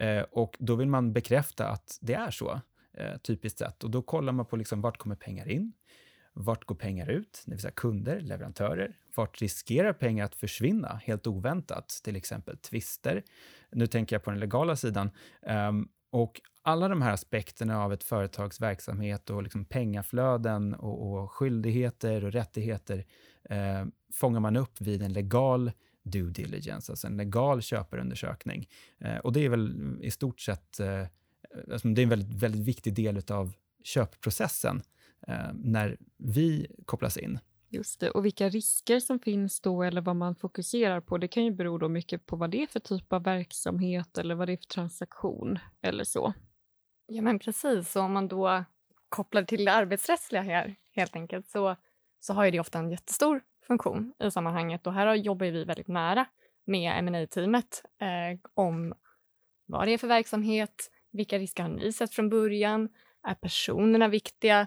Eh, 0.00 0.22
och 0.22 0.56
då 0.58 0.76
vill 0.76 0.88
man 0.88 1.12
bekräfta 1.12 1.68
att 1.68 1.98
det 2.00 2.14
är 2.14 2.30
så, 2.30 2.60
eh, 2.94 3.16
typiskt 3.16 3.58
sett. 3.58 3.84
Och 3.84 3.90
då 3.90 4.02
kollar 4.02 4.32
man 4.32 4.46
på 4.46 4.56
liksom, 4.56 4.80
vart 4.80 4.98
kommer 4.98 5.16
pengar 5.16 5.48
in? 5.48 5.72
Vart 6.36 6.64
går 6.64 6.74
pengar 6.74 7.10
ut? 7.10 7.42
Det 7.44 7.50
vill 7.50 7.60
säga 7.60 7.72
kunder, 7.72 8.20
leverantörer. 8.20 8.96
Vart 9.14 9.42
riskerar 9.42 9.92
pengar 9.92 10.24
att 10.24 10.34
försvinna 10.34 11.00
helt 11.04 11.26
oväntat? 11.26 12.00
Till 12.04 12.16
exempel 12.16 12.56
tvister. 12.56 13.22
Nu 13.70 13.86
tänker 13.86 14.16
jag 14.16 14.22
på 14.22 14.30
den 14.30 14.40
legala 14.40 14.76
sidan. 14.76 15.10
Um, 15.68 15.88
och 16.10 16.40
alla 16.62 16.88
de 16.88 17.02
här 17.02 17.12
aspekterna 17.12 17.84
av 17.84 17.92
ett 17.92 18.04
företags 18.04 18.60
verksamhet 18.60 19.30
och 19.30 19.42
liksom 19.42 19.64
pengaflöden 19.64 20.74
och, 20.74 21.12
och 21.12 21.32
skyldigheter 21.32 22.24
och 22.24 22.32
rättigheter 22.32 23.04
eh, 23.50 23.84
fångar 24.12 24.40
man 24.40 24.56
upp 24.56 24.80
vid 24.80 25.02
en 25.02 25.12
legal 25.12 25.72
due 26.02 26.30
diligence, 26.30 26.92
alltså 26.92 27.06
en 27.06 27.16
legal 27.16 27.62
köparundersökning. 27.62 28.68
Eh, 28.98 29.16
och 29.16 29.32
det 29.32 29.44
är 29.44 29.48
väl 29.48 29.98
i 30.02 30.10
stort 30.10 30.40
sett 30.40 30.80
eh, 30.80 31.06
alltså 31.72 31.88
det 31.88 32.00
är 32.00 32.02
en 32.02 32.08
väldigt, 32.08 32.42
väldigt 32.42 32.64
viktig 32.64 32.94
del 32.94 33.22
av 33.28 33.52
köpprocessen 33.84 34.82
eh, 35.28 35.52
när 35.54 35.96
vi 36.16 36.66
kopplas 36.84 37.16
in. 37.16 37.38
Just 37.68 38.00
det, 38.00 38.10
och 38.10 38.24
vilka 38.24 38.48
risker 38.48 39.00
som 39.00 39.18
finns 39.18 39.60
då 39.60 39.82
eller 39.82 40.00
vad 40.00 40.16
man 40.16 40.36
fokuserar 40.36 41.00
på, 41.00 41.18
det 41.18 41.28
kan 41.28 41.44
ju 41.44 41.50
bero 41.50 41.78
då 41.78 41.88
mycket 41.88 42.26
på 42.26 42.36
vad 42.36 42.50
det 42.50 42.62
är 42.62 42.66
för 42.66 42.80
typ 42.80 43.12
av 43.12 43.22
verksamhet 43.22 44.18
eller 44.18 44.34
vad 44.34 44.48
det 44.48 44.52
är 44.52 44.56
för 44.56 44.64
transaktion 44.64 45.58
eller 45.82 46.04
så. 46.04 46.32
Ja 47.06 47.22
men 47.22 47.38
precis, 47.38 47.96
och 47.96 48.02
om 48.02 48.12
man 48.12 48.28
då 48.28 48.64
kopplar 49.08 49.42
till 49.42 49.64
det 49.64 49.72
arbetsrättsliga 49.72 50.42
här 50.42 50.76
helt 50.92 51.16
enkelt 51.16 51.48
så, 51.48 51.76
så 52.20 52.32
har 52.32 52.44
ju 52.44 52.50
det 52.50 52.60
ofta 52.60 52.78
en 52.78 52.90
jättestor 52.90 53.40
funktion 53.66 54.12
i 54.24 54.30
sammanhanget. 54.30 54.86
Och 54.86 54.92
här 54.92 55.14
jobbar 55.14 55.46
vi 55.46 55.64
väldigt 55.64 55.88
nära 55.88 56.26
med 56.64 57.04
ma 57.04 57.26
teamet 57.26 57.82
eh, 58.00 58.40
om 58.54 58.94
vad 59.66 59.88
det 59.88 59.92
är 59.92 59.98
för 59.98 60.08
verksamhet, 60.08 60.90
vilka 61.12 61.38
risker 61.38 61.62
har 61.62 61.70
ni 61.70 61.92
sett 61.92 62.14
från 62.14 62.28
början, 62.28 62.88
är 63.22 63.34
personerna 63.34 64.08
viktiga, 64.08 64.66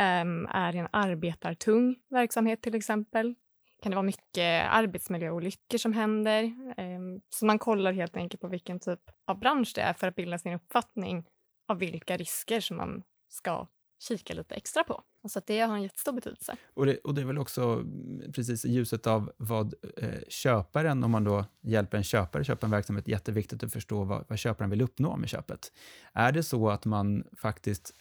um, 0.00 0.46
är 0.46 0.72
det 0.72 0.78
en 0.78 0.88
arbetartung 0.92 1.96
verksamhet 2.10 2.62
till 2.62 2.74
exempel? 2.74 3.34
Kan 3.82 3.90
det 3.90 3.96
vara 3.96 4.06
mycket 4.06 4.66
arbetsmiljöolyckor 4.70 5.78
som 5.78 5.92
händer? 5.92 6.44
Um, 6.76 7.20
så 7.28 7.46
man 7.46 7.58
kollar 7.58 7.92
helt 7.92 8.16
enkelt 8.16 8.40
på 8.40 8.48
vilken 8.48 8.80
typ 8.80 9.00
av 9.26 9.38
bransch 9.38 9.72
det 9.74 9.80
är 9.80 9.92
för 9.92 10.06
att 10.06 10.14
bilda 10.14 10.38
sin 10.38 10.54
uppfattning 10.54 11.24
av 11.68 11.78
vilka 11.78 12.16
risker 12.16 12.60
som 12.60 12.76
man 12.76 13.02
ska 13.28 13.66
kika 14.08 14.34
lite 14.34 14.54
extra 14.54 14.84
på. 14.84 15.02
Så 15.28 15.40
det 15.46 15.60
har 15.60 15.74
en 15.74 15.82
jättestor 15.82 16.12
betydelse. 16.12 16.56
Och 16.74 16.86
det, 16.86 16.98
och 16.98 17.14
det 17.14 17.20
är 17.20 17.24
väl 17.24 17.38
också 17.38 17.62
mm, 17.62 18.32
precis 18.32 18.64
i 18.64 18.72
ljuset 18.72 19.06
av 19.06 19.32
vad 19.36 19.74
eh, 19.96 20.20
köparen, 20.28 21.04
om 21.04 21.10
man 21.10 21.24
då 21.24 21.44
hjälper 21.60 21.98
en 21.98 22.04
köpare 22.04 22.44
köpa 22.44 22.66
en 22.66 22.70
verksamhet, 22.70 23.08
jätteviktigt 23.08 23.62
att 23.62 23.72
förstå 23.72 24.04
vad, 24.04 24.24
vad 24.28 24.38
köparen 24.38 24.70
vill 24.70 24.82
uppnå 24.82 25.16
med 25.16 25.28
köpet. 25.28 25.72
Är 26.12 26.32
det 26.32 26.42
så 26.42 26.70
att 26.70 26.84
man 26.84 27.24
faktiskt 27.36 27.94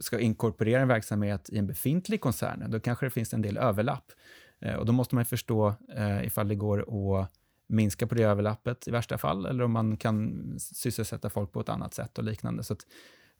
ska 0.00 0.18
inkorporera 0.18 0.80
en 0.80 0.88
verksamhet 0.88 1.50
i 1.50 1.58
en 1.58 1.66
befintlig 1.66 2.20
koncern, 2.20 2.70
då 2.70 2.80
kanske 2.80 3.06
det 3.06 3.10
finns 3.10 3.34
en 3.34 3.42
del 3.42 3.56
överlapp. 3.56 4.12
Eh, 4.60 4.74
och 4.74 4.86
då 4.86 4.92
måste 4.92 5.14
man 5.14 5.24
förstå 5.24 5.74
eh, 5.96 6.24
ifall 6.26 6.48
det 6.48 6.54
går 6.54 6.80
att 6.80 7.30
minska 7.66 8.06
på 8.06 8.14
det 8.14 8.22
överlappet 8.22 8.88
i 8.88 8.90
värsta 8.90 9.18
fall, 9.18 9.46
eller 9.46 9.64
om 9.64 9.72
man 9.72 9.96
kan 9.96 10.54
sysselsätta 10.58 11.30
folk 11.30 11.52
på 11.52 11.60
ett 11.60 11.68
annat 11.68 11.94
sätt 11.94 12.18
och 12.18 12.24
liknande. 12.24 12.62
Så 12.62 12.76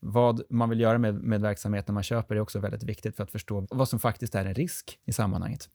vad 0.00 0.42
man 0.50 0.70
vill 0.70 0.80
göra 0.80 0.98
med, 0.98 1.14
med 1.14 1.40
verksamheten 1.40 1.94
man 1.94 2.02
köper 2.02 2.36
är 2.36 2.40
också 2.40 2.58
väldigt 2.58 2.82
viktigt 2.82 3.16
för 3.16 3.22
att 3.22 3.30
förstå 3.30 3.66
vad 3.70 3.88
som 3.88 3.98
faktiskt 3.98 4.34
är 4.34 4.44
en 4.44 4.54
risk 4.54 4.98
i 5.04 5.12
sammanhanget. 5.12 5.68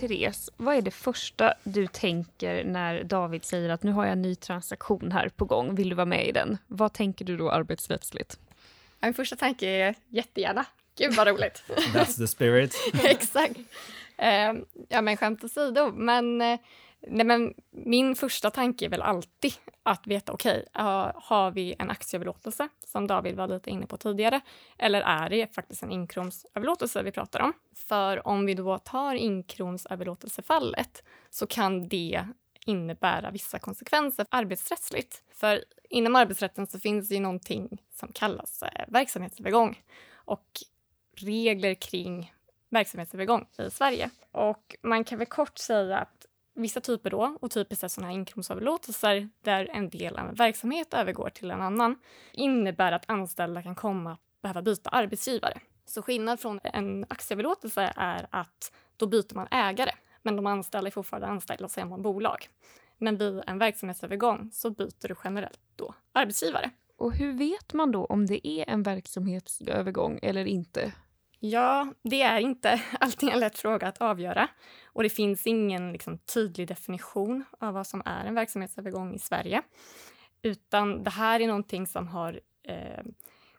Therese, 0.00 0.50
vad 0.56 0.76
är 0.76 0.82
det 0.82 0.90
första 0.90 1.54
du 1.64 1.86
tänker 1.86 2.64
när 2.64 3.04
David 3.04 3.44
säger 3.44 3.68
att 3.68 3.82
nu 3.82 3.92
har 3.92 4.04
jag 4.04 4.12
en 4.12 4.22
ny 4.22 4.34
transaktion 4.34 5.12
här 5.12 5.28
på 5.28 5.44
gång, 5.44 5.74
vill 5.74 5.88
du 5.88 5.94
vara 5.94 6.06
med 6.06 6.28
i 6.28 6.32
den? 6.32 6.58
Vad 6.66 6.92
tänker 6.92 7.24
du 7.24 7.36
då 7.36 7.50
arbetsrättsligt? 7.50 8.38
Min 9.00 9.14
första 9.14 9.36
tanke 9.36 9.66
är 9.66 9.94
jättegärna. 10.08 10.64
Gud 10.98 11.14
vad 11.14 11.28
roligt. 11.28 11.62
That's 11.68 12.16
the 12.16 12.26
spirit. 12.26 12.74
Exakt. 13.04 13.56
Uh, 14.22 14.62
ja 14.88 15.00
men 15.00 15.16
skämt 15.16 15.44
åsido, 15.44 15.92
men 15.94 16.42
uh, 16.42 16.58
Nej, 17.02 17.26
men 17.26 17.54
min 17.70 18.14
första 18.14 18.50
tanke 18.50 18.84
är 18.84 18.88
väl 18.88 19.02
alltid 19.02 19.52
att 19.82 20.06
veta, 20.06 20.32
okej, 20.32 20.64
okay, 20.68 21.12
har 21.14 21.50
vi 21.50 21.74
en 21.78 21.90
aktieöverlåtelse 21.90 22.68
som 22.86 23.06
David 23.06 23.36
var 23.36 23.48
lite 23.48 23.70
inne 23.70 23.86
på 23.86 23.96
tidigare? 23.96 24.40
Eller 24.78 25.00
är 25.00 25.30
det 25.30 25.54
faktiskt 25.54 25.82
en 25.82 25.90
inkromsöverlåtelse 25.90 27.02
vi 27.02 27.12
pratar 27.12 27.40
om? 27.40 27.52
För 27.74 28.26
om 28.26 28.46
vi 28.46 28.54
då 28.54 28.78
tar 28.78 29.14
inkromsöverlåtelsefallet 29.14 31.02
så 31.30 31.46
kan 31.46 31.88
det 31.88 32.24
innebära 32.66 33.30
vissa 33.30 33.58
konsekvenser 33.58 34.26
arbetsrättsligt. 34.30 35.22
För 35.34 35.64
inom 35.90 36.16
arbetsrätten 36.16 36.66
så 36.66 36.78
finns 36.78 37.08
det 37.08 37.14
ju 37.14 37.20
någonting 37.20 37.82
som 37.92 38.12
kallas 38.12 38.62
eh, 38.62 38.84
verksamhetsövergång 38.88 39.82
och 40.14 40.48
regler 41.16 41.74
kring 41.74 42.32
verksamhetsövergång 42.70 43.46
i 43.58 43.70
Sverige. 43.70 44.10
Och 44.32 44.76
man 44.82 45.04
kan 45.04 45.18
väl 45.18 45.26
kort 45.26 45.58
säga 45.58 45.98
att 45.98 46.19
vissa 46.54 46.80
typer 46.80 47.10
då, 47.10 47.36
och 47.40 47.50
typiskt 47.50 47.84
är 47.84 47.88
sådana 47.88 48.08
här 48.08 48.18
inkomstöverlåtelser 48.18 49.28
där 49.42 49.68
en 49.72 49.90
del 49.90 50.16
av 50.16 50.28
en 50.28 50.34
verksamhet 50.34 50.94
övergår 50.94 51.30
till 51.30 51.50
en 51.50 51.60
annan, 51.60 51.98
innebär 52.32 52.92
att 52.92 53.10
anställda 53.10 53.62
kan 53.62 53.74
komma 53.74 54.12
att 54.12 54.42
behöva 54.42 54.62
byta 54.62 54.90
arbetsgivare. 54.90 55.60
Så 55.86 56.02
skillnad 56.02 56.40
från 56.40 56.60
en 56.64 57.06
aktieöverlåtelse 57.08 57.92
är 57.96 58.26
att 58.30 58.72
då 58.96 59.06
byter 59.06 59.34
man 59.34 59.48
ägare, 59.50 59.92
men 60.22 60.36
de 60.36 60.46
anställda 60.46 60.88
är 60.88 60.92
fortfarande 60.92 61.26
anställda 61.26 61.64
hos 61.64 61.72
samma 61.72 61.98
bolag. 61.98 62.48
Men 62.98 63.16
vid 63.16 63.42
en 63.46 63.58
verksamhetsövergång 63.58 64.50
så 64.52 64.70
byter 64.70 65.08
du 65.08 65.14
generellt 65.24 65.60
då 65.76 65.94
arbetsgivare. 66.12 66.70
Och 66.96 67.12
hur 67.12 67.32
vet 67.32 67.72
man 67.72 67.92
då 67.92 68.04
om 68.04 68.26
det 68.26 68.48
är 68.48 68.68
en 68.68 68.82
verksamhetsövergång 68.82 70.18
eller 70.22 70.44
inte? 70.44 70.92
Ja, 71.42 71.94
det 72.02 72.22
är 72.22 72.40
inte 72.40 72.82
alltid 73.00 73.28
en 73.28 73.40
lätt 73.40 73.58
fråga 73.58 73.88
att 73.88 74.00
avgöra. 74.00 74.48
Och 74.84 75.02
det 75.02 75.10
finns 75.10 75.46
ingen 75.46 75.92
liksom, 75.92 76.18
tydlig 76.18 76.68
definition 76.68 77.44
av 77.58 77.74
vad 77.74 77.86
som 77.86 78.02
är 78.04 78.24
en 78.24 78.34
verksamhetsövergång 78.34 79.14
i 79.14 79.18
Sverige. 79.18 79.62
Utan 80.42 81.04
det 81.04 81.10
här 81.10 81.40
är 81.40 81.46
någonting 81.46 81.86
som 81.86 82.08
har 82.08 82.40
eh, 82.62 83.04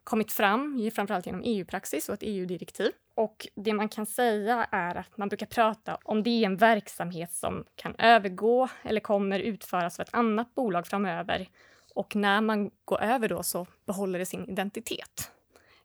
kommit 0.03 0.31
fram, 0.31 0.91
framförallt 0.95 1.25
genom 1.25 1.41
EU-praxis 1.45 2.09
och 2.09 2.13
ett 2.13 2.23
EU-direktiv. 2.23 2.91
Och 3.15 3.47
det 3.55 3.73
man 3.73 3.89
kan 3.89 4.05
säga 4.05 4.67
är 4.71 4.95
att 4.95 5.17
man 5.17 5.29
brukar 5.29 5.45
prata 5.45 5.97
om 6.03 6.23
det 6.23 6.29
är 6.29 6.45
en 6.45 6.57
verksamhet 6.57 7.33
som 7.33 7.65
kan 7.75 7.95
övergå 7.97 8.67
eller 8.83 9.01
kommer 9.01 9.39
utföras 9.39 9.99
av 9.99 10.03
ett 10.03 10.13
annat 10.13 10.55
bolag 10.55 10.87
framöver. 10.87 11.49
Och 11.95 12.15
när 12.15 12.41
man 12.41 12.71
går 12.85 13.01
över 13.01 13.29
då 13.29 13.43
så 13.43 13.67
behåller 13.85 14.19
det 14.19 14.25
sin 14.25 14.49
identitet, 14.49 15.31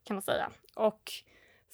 kan 0.04 0.16
man 0.16 0.22
säga. 0.22 0.50
Och 0.74 1.12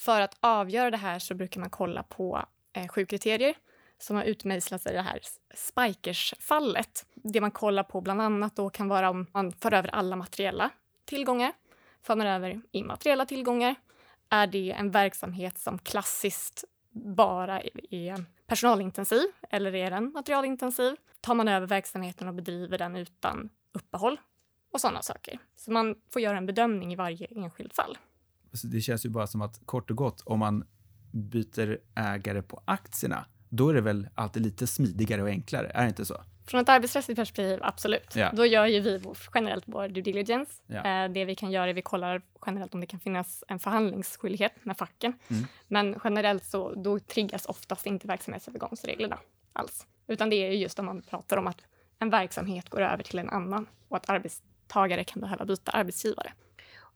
för 0.03 0.21
att 0.21 0.37
avgöra 0.41 0.91
det 0.91 0.97
här 0.97 1.19
så 1.19 1.35
brukar 1.35 1.61
man 1.61 1.71
kolla 1.71 2.03
på 2.03 2.45
eh, 2.73 2.89
sju 2.89 3.07
kriterier 3.07 3.55
som 3.99 4.17
har 4.17 4.25
utmejslats 4.25 4.87
i 4.87 4.93
det 4.93 5.03
här 5.03 5.21
Spikers-fallet. 5.55 7.07
Det 7.15 7.41
man 7.41 7.51
kollar 7.51 7.83
på 7.83 8.01
bland 8.01 8.23
annat 8.23 8.57
då 8.57 8.71
kan 8.71 8.89
vara 8.89 9.11
om 9.11 9.27
man 9.33 9.53
för 9.53 9.75
över 9.75 9.89
alla 9.89 10.17
materiella 10.17 10.71
tillgångar. 11.05 11.53
För 12.03 12.17
man 12.17 12.27
över 12.27 12.61
immateriella 12.71 13.27
tillgångar? 13.27 13.75
Är 14.29 14.47
det 14.47 14.71
en 14.71 14.91
verksamhet 14.91 15.59
som 15.59 15.79
klassiskt 15.79 16.65
bara 17.17 17.61
är 17.91 18.25
personalintensiv 18.47 19.27
eller 19.51 19.75
är 19.75 19.91
den 19.91 20.13
materialintensiv? 20.13 20.97
Tar 21.21 21.35
man 21.35 21.49
över 21.49 21.67
verksamheten 21.67 22.29
och 22.29 22.35
bedriver 22.35 22.79
den 22.79 22.97
utan 22.97 23.51
uppehåll? 23.73 24.21
Och 24.73 24.81
sådana 24.81 25.03
saker. 25.03 25.39
Så 25.57 25.71
man 25.71 25.95
får 26.13 26.23
göra 26.23 26.37
en 26.37 26.47
bedömning 26.47 26.93
i 26.93 26.97
varje 26.97 27.27
enskilt 27.37 27.75
fall. 27.75 27.99
Det 28.65 28.81
känns 28.81 29.07
ju 29.07 29.09
bara 29.09 29.27
som 29.27 29.43
att 29.43 29.61
kort 29.67 29.91
och 29.91 29.97
gott, 29.97 30.21
om 30.21 30.39
man 30.39 30.65
byter 31.11 31.79
ägare 31.95 32.43
på 32.43 32.63
aktierna, 32.65 33.25
då 33.49 33.69
är 33.69 33.75
det 33.75 33.81
väl 33.81 34.09
alltid 34.15 34.43
lite 34.43 34.67
smidigare 34.67 35.23
och 35.23 35.29
enklare, 35.29 35.69
är 35.75 35.83
det 35.83 35.89
inte 35.89 36.05
så? 36.05 36.23
Från 36.47 36.61
ett 36.61 36.69
arbetsrättsligt 36.69 37.19
perspektiv, 37.19 37.59
absolut. 37.63 38.17
Ja. 38.17 38.31
Då 38.33 38.47
gör 38.47 38.67
ju 38.67 38.81
vi 38.81 39.03
generellt 39.35 39.65
vår 39.67 39.89
due 39.89 40.03
diligence. 40.03 40.53
Ja. 40.67 41.05
Eh, 41.05 41.13
det 41.13 41.25
vi 41.25 41.35
kan 41.35 41.51
göra 41.51 41.67
är 41.67 41.71
att 41.71 41.77
vi 41.77 41.83
kollar 41.83 42.23
generellt 42.47 42.75
om 42.75 42.81
det 42.81 42.87
kan 42.87 43.01
finnas 43.01 43.45
en 43.49 43.59
förhandlingsskyldighet 43.59 44.65
med 44.65 44.77
facken. 44.77 45.13
Mm. 45.29 45.45
Men 45.69 46.01
generellt 46.05 46.45
så 46.45 46.75
då 46.75 46.99
triggas 46.99 47.47
oftast 47.47 47.87
inte 47.87 48.07
verksamhetsövergångsreglerna 48.07 49.19
alls. 49.53 49.87
Utan 50.07 50.31
det 50.31 50.37
är 50.37 50.51
just 50.51 50.79
om 50.79 50.87
man 50.87 51.03
pratar 51.03 51.37
om 51.37 51.47
att 51.47 51.61
en 51.99 52.11
verksamhet 52.11 52.69
går 52.69 52.81
över 52.81 53.03
till 53.03 53.19
en 53.19 53.29
annan 53.29 53.67
och 53.89 53.97
att 53.97 54.09
arbetstagare 54.09 55.05
kan 55.05 55.21
behöva 55.21 55.45
byta 55.45 55.73
arbetsgivare. 55.73 56.33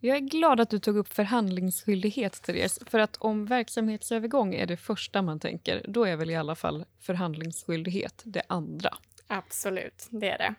Jag 0.07 0.17
är 0.17 0.21
glad 0.21 0.61
att 0.61 0.71
du 0.71 0.79
tog 0.79 0.97
upp 0.97 1.13
förhandlingsskyldighet, 1.13 2.43
Therese. 2.43 2.79
För 2.87 2.99
att 2.99 3.17
om 3.17 3.47
verksamhetsövergång 3.47 4.55
är 4.55 4.67
det 4.67 4.77
första 4.77 5.23
man 5.23 5.41
tänker, 5.41 5.85
då 5.89 6.05
är 6.05 6.17
väl 6.17 6.31
i 6.31 6.37
alla 6.37 6.55
fall 6.55 6.85
förhandlingsskyldighet 7.01 8.23
det 8.25 8.43
andra. 8.49 8.91
Absolut, 9.27 10.07
det 10.11 10.29
är 10.29 10.39
det. 10.39 10.55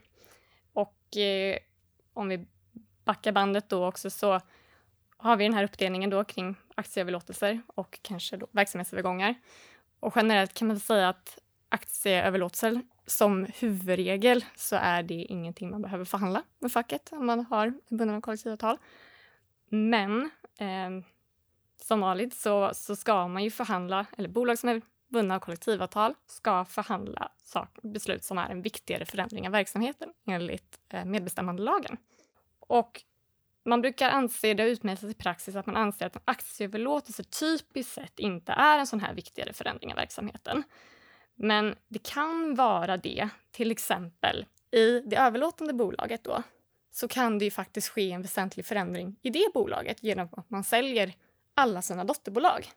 Och 0.73 1.17
eh, 1.17 1.57
om 2.13 2.29
vi 2.29 2.45
backar 3.05 3.31
bandet 3.31 3.69
då 3.69 3.87
också 3.87 4.09
så 4.09 4.41
har 5.17 5.37
vi 5.37 5.43
den 5.43 5.53
här 5.53 5.63
uppdelningen 5.63 6.09
då 6.09 6.23
kring 6.23 6.55
aktieöverlåtelser 6.75 7.61
och 7.67 7.99
kanske 8.01 8.37
då 8.37 8.47
verksamhetsövergångar. 8.51 9.35
Och 9.99 10.13
generellt 10.15 10.53
kan 10.53 10.67
man 10.67 10.79
säga 10.79 11.09
att 11.09 11.39
aktieöverlåtelser 11.69 12.81
som 13.05 13.47
huvudregel 13.59 14.45
så 14.55 14.75
är 14.75 15.03
det 15.03 15.13
ingenting 15.13 15.69
man 15.69 15.81
behöver 15.81 16.05
förhandla 16.05 16.43
med 16.59 16.71
facket 16.71 17.09
om 17.11 17.25
man 17.25 17.45
har 17.45 17.73
bundna 17.89 18.21
kollektivavtal. 18.21 18.77
Men 19.69 20.29
eh, 20.59 20.89
som 21.81 21.99
vanligt 21.99 22.33
så, 22.33 22.71
så 22.73 22.95
ska 22.95 23.27
man 23.27 23.43
ju 23.43 23.51
förhandla, 23.51 24.05
eller 24.17 24.29
bolag 24.29 24.59
som 24.59 24.69
är 24.69 24.81
bundna 25.07 25.35
av 25.35 25.39
kollektivavtal 25.39 26.13
ska 26.27 26.65
förhandla 26.65 27.31
sak, 27.37 27.77
beslut 27.83 28.23
som 28.23 28.37
är 28.37 28.49
en 28.49 28.61
viktigare 28.61 29.05
förändring 29.05 29.45
av 29.47 29.51
verksamheten 29.51 30.09
enligt 30.27 30.79
eh, 30.89 31.05
medbestämmandelagen. 31.05 31.97
Och 32.59 33.01
man 33.65 33.81
brukar 33.81 34.09
anse, 34.09 34.53
det 34.53 34.63
har 34.63 35.09
i 35.09 35.13
praxis, 35.13 35.55
att 35.55 35.65
man 35.65 35.75
anser 35.75 36.05
att 36.05 36.15
en 36.15 36.21
aktieöverlåtelse 36.25 37.23
typiskt 37.23 37.93
sett 37.93 38.19
inte 38.19 38.51
är 38.51 38.79
en 38.79 38.87
sån 38.87 38.99
här 38.99 39.13
viktigare 39.13 39.53
förändring 39.53 39.91
av 39.91 39.95
verksamheten. 39.95 40.63
Men 41.35 41.75
det 41.87 42.03
kan 42.03 42.55
vara 42.55 42.97
det, 42.97 43.29
till 43.51 43.71
exempel 43.71 44.45
i 44.71 44.99
det 44.99 45.15
överlåtande 45.15 45.73
bolaget 45.73 46.23
då, 46.23 46.43
så 46.99 47.07
kan 47.07 47.39
det 47.39 47.45
ju 47.45 47.51
faktiskt 47.51 47.87
ske 47.87 48.11
en 48.11 48.21
väsentlig 48.21 48.65
förändring 48.65 49.19
i 49.21 49.29
det 49.29 49.53
bolaget 49.53 50.03
genom 50.03 50.29
att 50.31 50.49
man 50.49 50.63
säljer 50.63 51.13
alla 51.53 51.81
sina 51.81 52.03
dotterbolag. 52.03 52.67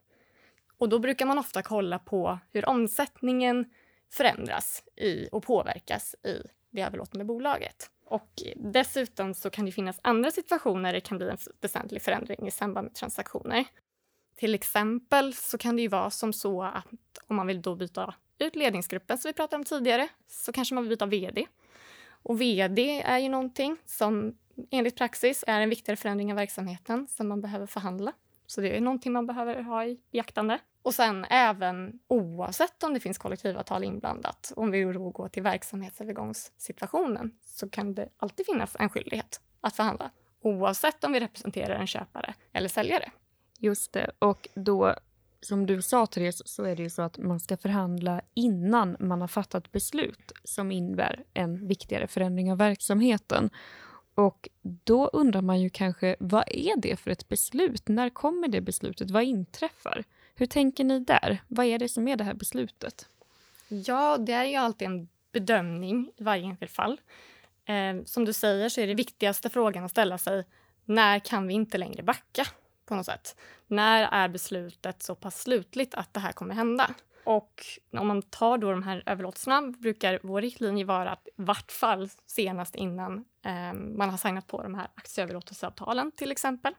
Och 0.79 0.89
då 0.89 0.99
brukar 0.99 1.27
man 1.27 1.39
ofta 1.39 1.63
kolla 1.63 1.99
på 1.99 2.39
hur 2.51 2.69
omsättningen 2.69 3.71
förändras 4.13 4.83
i, 4.97 5.29
och 5.33 5.43
påverkas 5.43 6.15
i 6.15 6.43
det 6.71 6.83
överlåtande 6.83 7.25
bolaget. 7.25 7.91
Och 8.05 8.43
dessutom 8.57 9.35
så 9.35 9.51
kan 9.51 9.67
det 9.67 9.73
finnas 9.73 10.01
andra 10.03 10.31
situationer 10.31 10.83
där 10.83 10.93
det 10.93 11.01
kan 11.01 11.19
bli 11.19 11.29
en 11.29 11.39
väsentlig 11.61 12.03
förändring 12.03 12.47
i 12.47 12.51
samband 12.51 12.85
med 12.85 12.95
transaktioner. 12.95 13.65
Till 14.37 14.55
exempel 14.55 15.35
så 15.35 15.59
kan 15.59 15.77
det 15.77 15.83
ju 15.83 15.89
vara 15.89 16.11
som 16.11 16.33
så 16.33 16.63
att 16.63 17.19
om 17.27 17.37
man 17.37 17.47
vill 17.47 17.63
då 17.63 17.75
byta 17.75 18.15
ut 18.39 18.57
ledningsgruppen 18.57 19.19
som 19.19 19.29
vi 19.29 19.33
pratade 19.33 19.57
om 19.57 19.65
tidigare 19.65 20.09
så 20.27 20.53
kanske 20.53 20.75
man 20.75 20.85
vill 20.85 20.91
byta 20.91 21.07
vd. 21.07 21.47
Och 22.23 22.41
vd 22.41 23.01
är 23.01 23.19
ju 23.19 23.29
någonting 23.29 23.77
som 23.87 24.35
enligt 24.71 24.97
praxis 24.97 25.45
är 25.47 25.61
en 25.61 25.71
viktigare 25.71 25.97
förändring 25.97 26.33
av 26.33 26.37
verksamheten 26.37 27.07
som 27.07 27.29
man 27.29 27.41
behöver 27.41 27.67
förhandla. 27.67 28.13
Så 28.47 28.61
det 28.61 28.77
är 28.77 28.81
någonting 28.81 29.13
man 29.13 29.27
behöver 29.27 29.63
ha 29.63 29.85
i 29.85 30.01
beaktande. 30.13 30.59
Och 30.83 30.95
sen 30.95 31.25
även 31.31 32.01
oavsett 32.09 32.83
om 32.83 32.95
det 32.95 33.01
finns 33.01 33.19
kollektivavtal 33.19 33.85
inblandat, 33.85 34.53
om 34.57 34.71
vi 34.71 34.93
då 34.93 35.11
går 35.11 35.29
till 35.29 35.43
verksamhetsövergångssituationen, 35.43 37.33
så 37.41 37.69
kan 37.69 37.95
det 37.95 38.09
alltid 38.17 38.47
finnas 38.47 38.77
en 38.79 38.89
skyldighet 38.89 39.41
att 39.61 39.77
förhandla 39.77 40.11
oavsett 40.43 41.05
om 41.05 41.13
vi 41.13 41.21
representerar 41.21 41.75
en 41.75 41.87
köpare 41.87 42.35
eller 42.53 42.69
säljare. 42.69 43.11
Just 43.59 43.93
det. 43.93 44.11
Och 44.19 44.49
då, 44.55 44.95
som 45.43 45.67
du 45.67 45.83
sa, 45.83 46.07
Therese, 46.07 46.43
så 46.45 46.65
är 46.65 46.77
det 46.77 46.83
ju 46.83 46.91
så 46.91 47.03
att 47.03 47.19
man 47.19 47.41
ska 47.41 47.57
förhandla 47.57 48.21
innan 48.35 48.97
man 49.01 49.21
har 49.21 49.29
fattat 49.29 49.73
beslut 49.73 50.33
som 50.45 50.73
innebär 50.73 51.25
en 51.35 51.69
viktigare 51.69 52.07
förändring 52.07 52.53
av 52.53 52.59
verksamheten. 52.59 53.51
Och 54.15 54.49
då 54.63 55.09
undrar 55.09 55.43
man 55.43 55.61
ju 55.61 55.71
kanske, 55.71 56.17
vad 56.21 56.45
är 56.47 56.77
det 56.77 56.97
för 56.97 57.11
ett 57.11 57.29
beslut? 57.29 57.89
När 57.89 58.11
kommer 58.11 58.49
det 58.49 58.61
beslutet? 58.61 59.11
Vad 59.11 59.23
inträffar? 59.23 60.05
Hur 60.35 60.47
tänker 60.47 60.85
ni 60.85 61.01
där? 61.01 61.43
Vad 61.49 61.67
är 61.67 61.79
det 61.79 61.89
som 61.89 62.09
är 62.09 62.17
det 62.17 62.25
här 62.25 62.35
beslutet? 62.35 63.09
Ja, 63.69 64.19
det 64.19 64.33
är 64.33 64.45
ju 64.45 64.57
alltid 64.57 64.89
en 64.89 65.09
bedömning 65.33 66.13
i 66.17 66.23
varje 66.23 66.45
enskilt 66.45 66.73
fall. 66.73 67.01
Eh, 67.65 68.05
som 68.05 68.25
du 68.25 68.33
säger 68.33 68.69
så 68.69 68.81
är 68.81 68.87
det 68.87 68.95
viktigaste 68.95 69.51
frågan 69.51 69.85
att 69.85 69.91
ställa 69.91 70.19
sig, 70.19 70.45
när 70.85 71.19
kan 71.19 71.47
vi 71.47 71.55
inte 71.55 71.79
längre 71.79 72.03
backa 72.03 72.47
på 72.91 72.97
något 72.97 73.07
sätt? 73.07 73.37
När 73.67 74.09
är 74.13 74.29
beslutet 74.29 75.03
så 75.03 75.15
pass 75.15 75.43
slutligt 75.43 75.95
att 75.95 76.15
det 76.15 76.21
här 76.21 76.33
kommer 76.33 76.55
hända? 76.55 76.95
Och 77.25 77.65
om 77.93 78.07
man 78.07 78.23
tar 78.23 78.59
då 78.59 78.71
de 78.71 78.83
här 78.83 79.03
överlåtelserna 79.07 79.63
brukar 79.63 80.19
vår 80.23 80.41
riktlinje 80.41 80.85
vara 80.85 81.11
att 81.11 81.29
i 81.29 81.31
vart 81.37 81.73
fall 81.73 82.09
senast 82.27 82.75
innan 82.75 83.25
eh, 83.45 83.73
man 83.73 84.11
har 84.11 84.17
signat 84.17 84.47
på 84.47 84.63
de 84.63 84.75
här 84.75 84.89
aktieöverlåtelseavtalen 84.95 86.13
till 86.13 86.33
exempel. 86.33 86.75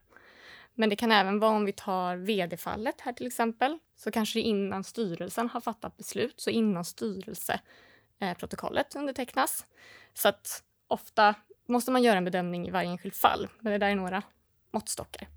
Men 0.74 0.90
det 0.90 0.96
kan 0.96 1.12
även 1.12 1.40
vara 1.40 1.52
om 1.52 1.66
vi 1.66 1.72
tar 1.72 2.16
vd-fallet 2.16 3.02
här 3.02 3.14
till 3.14 3.28
exempel, 3.28 3.80
så 3.96 4.12
kanske 4.12 4.40
innan 4.40 4.84
styrelsen 4.84 5.50
har 5.50 5.62
fattat 5.62 5.98
beslut, 5.98 6.42
så 6.42 6.50
innan 6.50 6.86
styrelseprotokollet 6.86 8.96
undertecknas. 8.96 9.66
Så 10.14 10.30
att 10.30 10.64
ofta 10.88 11.36
måste 11.68 11.92
man 11.92 12.04
göra 12.04 12.18
en 12.18 12.26
bedömning 12.26 12.68
i 12.68 12.72
varje 12.72 12.90
enskilt 12.90 13.16
fall, 13.16 13.48
men 13.60 13.72
det 13.72 13.78
där 13.78 13.90
är 13.90 13.96
några 13.96 14.24
måttstockar. 14.72 15.28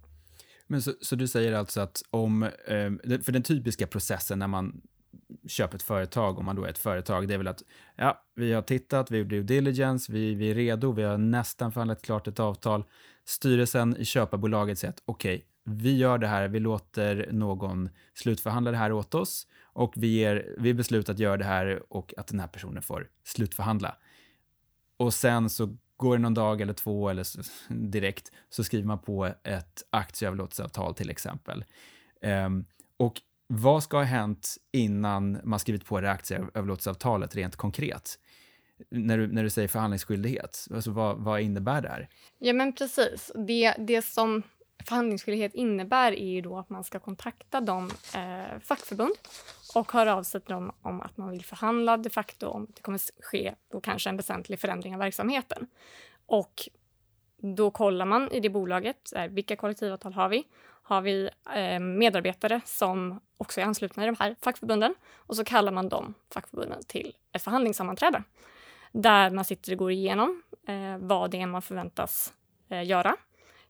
Men 0.67 0.83
så, 0.83 0.93
så 1.01 1.17
du 1.17 1.29
säger 1.29 1.53
alltså 1.53 1.81
att 1.81 2.03
om, 2.11 2.43
eh, 2.43 3.21
för 3.23 3.33
den 3.33 3.43
typiska 3.43 3.87
processen 3.87 4.39
när 4.39 4.47
man 4.47 4.83
köper 5.47 5.77
ett 5.77 5.83
företag, 5.83 6.39
om 6.39 6.45
man 6.45 6.57
då 6.57 6.65
är 6.65 6.69
ett 6.69 6.79
företag, 6.79 7.29
det 7.29 7.35
är 7.35 7.39
väl 7.39 7.49
att 7.49 7.63
ja, 7.97 8.25
vi 8.35 8.53
har 8.53 8.63
tittat, 8.63 9.11
vi 9.11 9.19
gjorde 9.19 9.37
due 9.37 9.43
diligence, 9.43 10.13
vi, 10.13 10.35
vi 10.35 10.51
är 10.51 10.55
redo, 10.55 10.93
vi 10.93 11.03
har 11.03 11.19
nästan 11.19 11.73
förhandlat 11.73 12.03
klart 12.03 12.29
ett 12.29 12.41
avtal. 12.41 12.85
Styrelsen 13.25 13.97
i 13.97 14.05
köparbolaget 14.05 14.79
säger 14.79 14.93
att 14.93 15.03
okej, 15.05 15.35
okay, 15.35 15.47
vi 15.65 15.97
gör 15.97 16.19
det 16.19 16.27
här, 16.27 16.49
vi 16.49 16.61
låter 16.61 17.29
någon 17.33 17.89
slutförhandla 18.15 18.71
det 18.71 18.77
här 18.77 18.93
åt 18.93 19.15
oss 19.15 19.47
och 19.63 19.93
vi, 19.97 20.07
ger, 20.07 20.55
vi 20.59 20.75
beslutar 20.75 21.13
att 21.13 21.19
göra 21.19 21.37
det 21.37 21.45
här 21.45 21.83
och 21.89 22.15
att 22.17 22.27
den 22.27 22.41
här 22.41 22.49
personen 22.49 22.83
får 22.83 23.09
slutförhandla. 23.25 23.97
Och 24.97 25.15
sen 25.15 25.51
så 25.51 25.77
går 25.97 26.17
det 26.17 26.23
någon 26.23 26.35
dag 26.35 26.61
eller 26.61 26.73
två 26.73 27.09
eller 27.09 27.23
så, 27.23 27.43
direkt 27.69 28.33
så 28.51 28.65
skriver 28.65 28.87
man 28.87 28.99
på 28.99 29.35
ett 29.45 29.83
aktieöverlåtelseavtal 29.91 30.95
till 30.95 31.11
exempel. 31.11 31.65
Um, 32.21 32.65
och 32.97 33.21
vad 33.47 33.83
ska 33.83 33.97
ha 33.97 34.05
hänt 34.05 34.57
innan 34.73 35.39
man 35.45 35.59
skrivit 35.59 35.85
på 35.85 36.01
det 36.01 36.11
aktieöverlåtelseavtalet 36.11 37.35
rent 37.35 37.57
konkret? 37.57 38.19
När 38.91 39.19
du, 39.19 39.27
när 39.27 39.43
du 39.43 39.51
säger 39.51 39.69
förhandlingsskyldighet, 39.69 40.67
alltså 40.75 40.91
vad, 40.91 41.19
vad 41.19 41.41
innebär 41.41 41.83
det 41.83 41.89
här? 41.89 42.09
Ja, 42.39 42.53
men 42.53 42.73
precis. 42.73 43.33
Det, 43.35 43.75
det 43.79 44.03
som 44.03 44.43
förhandlingsskyldighet 44.85 45.55
innebär 45.55 46.13
är 46.13 46.31
ju 46.31 46.41
då 46.41 46.59
att 46.59 46.71
man 46.71 46.85
ska 46.85 46.99
kontakta 46.99 47.61
de 47.61 47.91
eh, 48.15 48.61
fackförbund 48.61 49.15
och 49.75 49.93
hör 49.93 50.07
av 50.07 50.23
sig 50.23 50.41
till 50.41 50.55
dem 50.55 50.73
om 50.83 51.01
att 51.01 51.17
man 51.17 51.31
vill 51.31 51.45
förhandla 51.45 51.97
de 51.97 52.11
facto 52.11 52.49
om 52.49 52.67
det 52.75 52.83
kommer 52.83 53.01
ske 53.23 53.55
då 53.71 53.81
kanske 53.81 54.11
en 54.11 54.17
väsentlig 54.17 54.61
förändring 54.61 54.95
av 54.95 54.99
verksamheten. 54.99 55.67
Och 56.27 56.69
då 57.37 57.71
kollar 57.71 58.05
man 58.05 58.31
i 58.33 58.41
det 58.41 58.51
bolaget, 58.51 59.13
vilka 59.31 59.57
kollektivavtal 59.57 60.13
har 60.13 60.29
vi? 60.29 60.47
Har 60.83 61.01
vi 61.01 61.31
eh, 61.55 61.81
medarbetare 61.81 62.61
som 62.65 63.21
också 63.37 63.61
är 63.61 63.65
anslutna 63.65 64.03
i 64.03 64.07
de 64.07 64.17
här 64.19 64.37
fackförbunden? 64.41 64.95
Och 65.15 65.37
så 65.37 65.45
kallar 65.45 65.73
man 65.73 65.89
de 65.89 66.15
fackförbunden 66.35 66.83
till 66.87 67.17
ett 67.33 67.43
förhandlingssammanträde 67.43 68.23
där 68.93 69.31
man 69.31 69.45
sitter 69.45 69.73
och 69.73 69.79
går 69.79 69.93
igenom 69.93 70.43
eh, 70.69 70.99
vad 70.99 71.31
det 71.31 71.41
är 71.41 71.47
man 71.47 71.63
förväntas 71.63 72.35
eh, 72.69 72.87
göra, 72.87 73.17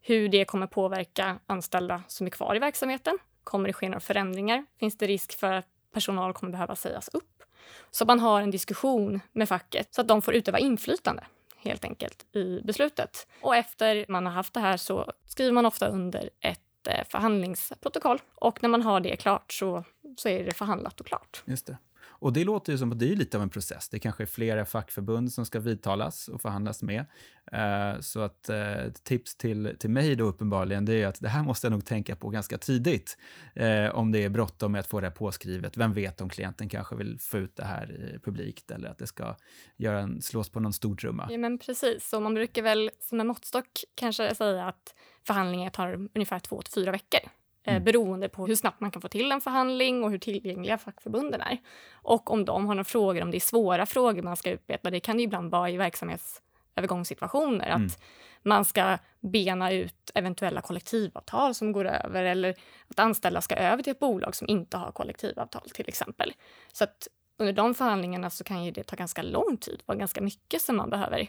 hur 0.01 0.29
det 0.29 0.45
kommer 0.45 0.67
påverka 0.67 1.39
anställda 1.47 2.03
som 2.09 2.27
är 2.27 2.31
kvar 2.31 2.57
i 2.57 2.59
verksamheten. 2.59 3.19
Kommer 3.45 3.67
det 3.67 3.73
ske 3.73 3.89
några 3.89 4.01
förändringar? 4.01 4.67
Finns 4.81 4.99
det 4.99 5.07
risk 5.07 5.39
för 5.39 5.53
att 5.53 5.67
personal 5.95 6.33
kommer 6.33 6.53
behöva 6.53 6.77
sägas 6.77 7.09
upp? 7.09 7.43
Så 7.91 8.05
man 8.05 8.21
har 8.21 8.43
en 8.43 8.51
diskussion 8.51 9.21
med 9.33 9.49
facket 9.49 9.95
så 9.95 10.01
att 10.01 10.09
de 10.09 10.23
får 10.23 10.35
utöva 10.35 10.59
inflytande 10.59 11.25
helt 11.57 11.85
enkelt 11.85 12.37
i 12.37 12.61
beslutet. 12.65 13.27
Och 13.41 13.57
efter 13.57 14.07
man 14.09 14.27
har 14.27 14.33
haft 14.33 14.55
det 14.55 14.61
här 14.61 14.77
så 14.77 15.13
skriver 15.27 15.53
man 15.53 15.67
ofta 15.67 15.87
under 15.89 16.31
ett 16.41 16.87
eh, 16.89 17.05
förhandlingsprotokoll 17.09 18.19
och 18.35 18.63
när 18.63 18.69
man 18.69 18.83
har 18.83 19.01
det 19.01 19.17
klart 19.17 19.53
så, 19.53 19.85
så 20.17 20.29
är 20.29 20.45
det 20.45 20.53
förhandlat 20.53 21.01
och 21.01 21.07
klart. 21.07 21.43
Just 21.45 21.67
det. 21.67 21.77
Och 22.25 22.33
det 22.33 22.45
låter 22.45 22.73
ju 22.73 22.79
som 22.79 22.93
att 22.93 22.99
det 22.99 23.13
är 23.13 23.17
lite 23.17 23.37
av 23.37 23.43
en 23.43 23.51
process. 23.51 23.89
Det 23.89 23.99
kanske 23.99 24.25
är 24.25 24.27
flera 24.27 24.65
fackförbund 24.65 25.33
som 25.33 25.47
ska 25.47 25.61
vidtalas 25.61 26.29
och 26.29 26.43
förhandlas 26.43 26.83
med. 26.83 27.05
Eh, 27.53 28.01
så 28.01 28.21
att 28.21 28.51
uh, 28.51 28.93
tips 29.03 29.37
till, 29.37 29.77
till 29.79 29.91
mig 29.91 30.17
då 30.17 30.25
uppenbarligen, 30.25 30.85
det 30.85 31.03
är 31.03 31.07
att 31.07 31.21
det 31.21 31.29
här 31.29 31.43
måste 31.43 31.67
jag 31.67 31.73
nog 31.73 31.85
tänka 31.85 32.17
på 32.17 32.29
ganska 32.29 32.59
tidigt. 32.59 33.19
Eh, 33.55 33.95
om 33.95 34.13
det 34.13 34.25
är 34.25 34.29
bråttom 34.29 34.73
med 34.73 34.79
att 34.79 34.87
få 34.87 35.01
det 35.01 35.07
här 35.07 35.15
påskrivet. 35.15 35.77
Vem 35.77 35.93
vet 35.93 36.21
om 36.21 36.29
klienten 36.29 36.69
kanske 36.69 36.97
vill 36.97 37.19
få 37.21 37.39
ut 37.39 37.57
det 37.57 37.65
här 37.65 38.15
i 38.15 38.19
publikt 38.19 38.71
eller 38.71 38.89
att 38.89 38.99
det 38.99 39.07
ska 39.07 39.37
göra 39.77 40.01
en, 40.01 40.23
slås 40.23 40.49
på 40.49 40.61
någon 40.61 40.73
stor 40.73 40.97
trumma. 40.97 41.29
Ja, 41.31 41.39
men 41.39 41.59
precis. 41.59 42.09
Så 42.09 42.21
man 42.21 42.35
brukar 42.35 42.63
väl 42.63 42.91
som 43.01 43.21
en 43.21 43.27
måttstock 43.27 43.85
kanske 43.95 44.35
säga 44.35 44.67
att 44.67 44.95
förhandlingar 45.27 45.71
tar 45.71 46.09
ungefär 46.15 46.39
två 46.39 46.63
till 46.63 46.73
fyra 46.73 46.93
veckor. 46.93 47.21
Eh, 47.67 47.75
mm. 47.75 47.85
beroende 47.85 48.29
på 48.29 48.47
hur 48.47 48.55
snabbt 48.55 48.81
man 48.81 48.91
kan 48.91 49.03
få 49.03 49.09
till 49.09 49.33
en 49.33 49.41
förhandling 49.41 50.05
och 50.05 50.11
hur 50.11 50.19
tillgängliga 50.19 50.79
fackförbunden 50.79 51.41
är. 51.41 51.59
Och 51.93 52.31
om 52.31 52.45
de 52.45 52.67
har 52.67 52.75
några 52.75 52.85
frågor, 52.85 53.23
om 53.23 53.31
det 53.31 53.37
är 53.37 53.41
svåra 53.41 53.87
frågor 53.87 54.23
man 54.23 54.37
ska 54.37 54.51
utbeta, 54.51 54.91
det 54.91 55.01
kan 55.01 55.17
det 55.17 55.23
ibland 55.23 55.51
vara 55.51 55.71
i 55.71 55.77
verksamhetsövergångssituationer, 55.77 57.67
mm. 57.67 57.87
att 57.87 58.03
man 58.43 58.65
ska 58.65 58.99
bena 59.21 59.73
ut 59.73 60.11
eventuella 60.15 60.61
kollektivavtal 60.61 61.55
som 61.55 61.73
går 61.73 61.85
över 61.85 62.25
eller 62.25 62.55
att 62.89 62.99
anställda 62.99 63.41
ska 63.41 63.55
över 63.55 63.83
till 63.83 63.91
ett 63.91 63.99
bolag 63.99 64.37
som 64.37 64.49
inte 64.49 64.77
har 64.77 64.93
kollektivavtal 64.93 65.71
till 65.75 65.89
exempel. 65.89 66.33
Så 66.73 66.85
att 66.85 67.09
under 67.39 67.53
de 67.53 67.75
förhandlingarna 67.75 68.31
så 68.31 68.45
kan 68.45 68.65
ju 68.65 68.71
det 68.71 68.83
ta 68.83 68.97
ganska 68.97 69.23
lång 69.23 69.57
tid, 69.57 69.83
vara 69.87 69.99
ganska 69.99 70.21
mycket 70.21 70.63
som 70.63 70.77
man 70.77 70.91
behöver, 70.91 71.29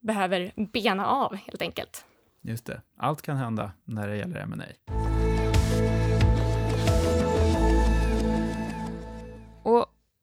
behöver 0.00 0.52
bena 0.72 1.06
av 1.06 1.34
helt 1.34 1.62
enkelt. 1.62 2.04
Just 2.40 2.66
det. 2.66 2.82
Allt 2.96 3.22
kan 3.22 3.36
hända 3.36 3.72
när 3.84 4.08
det 4.08 4.16
gäller 4.16 4.40
M&A. 4.40 4.64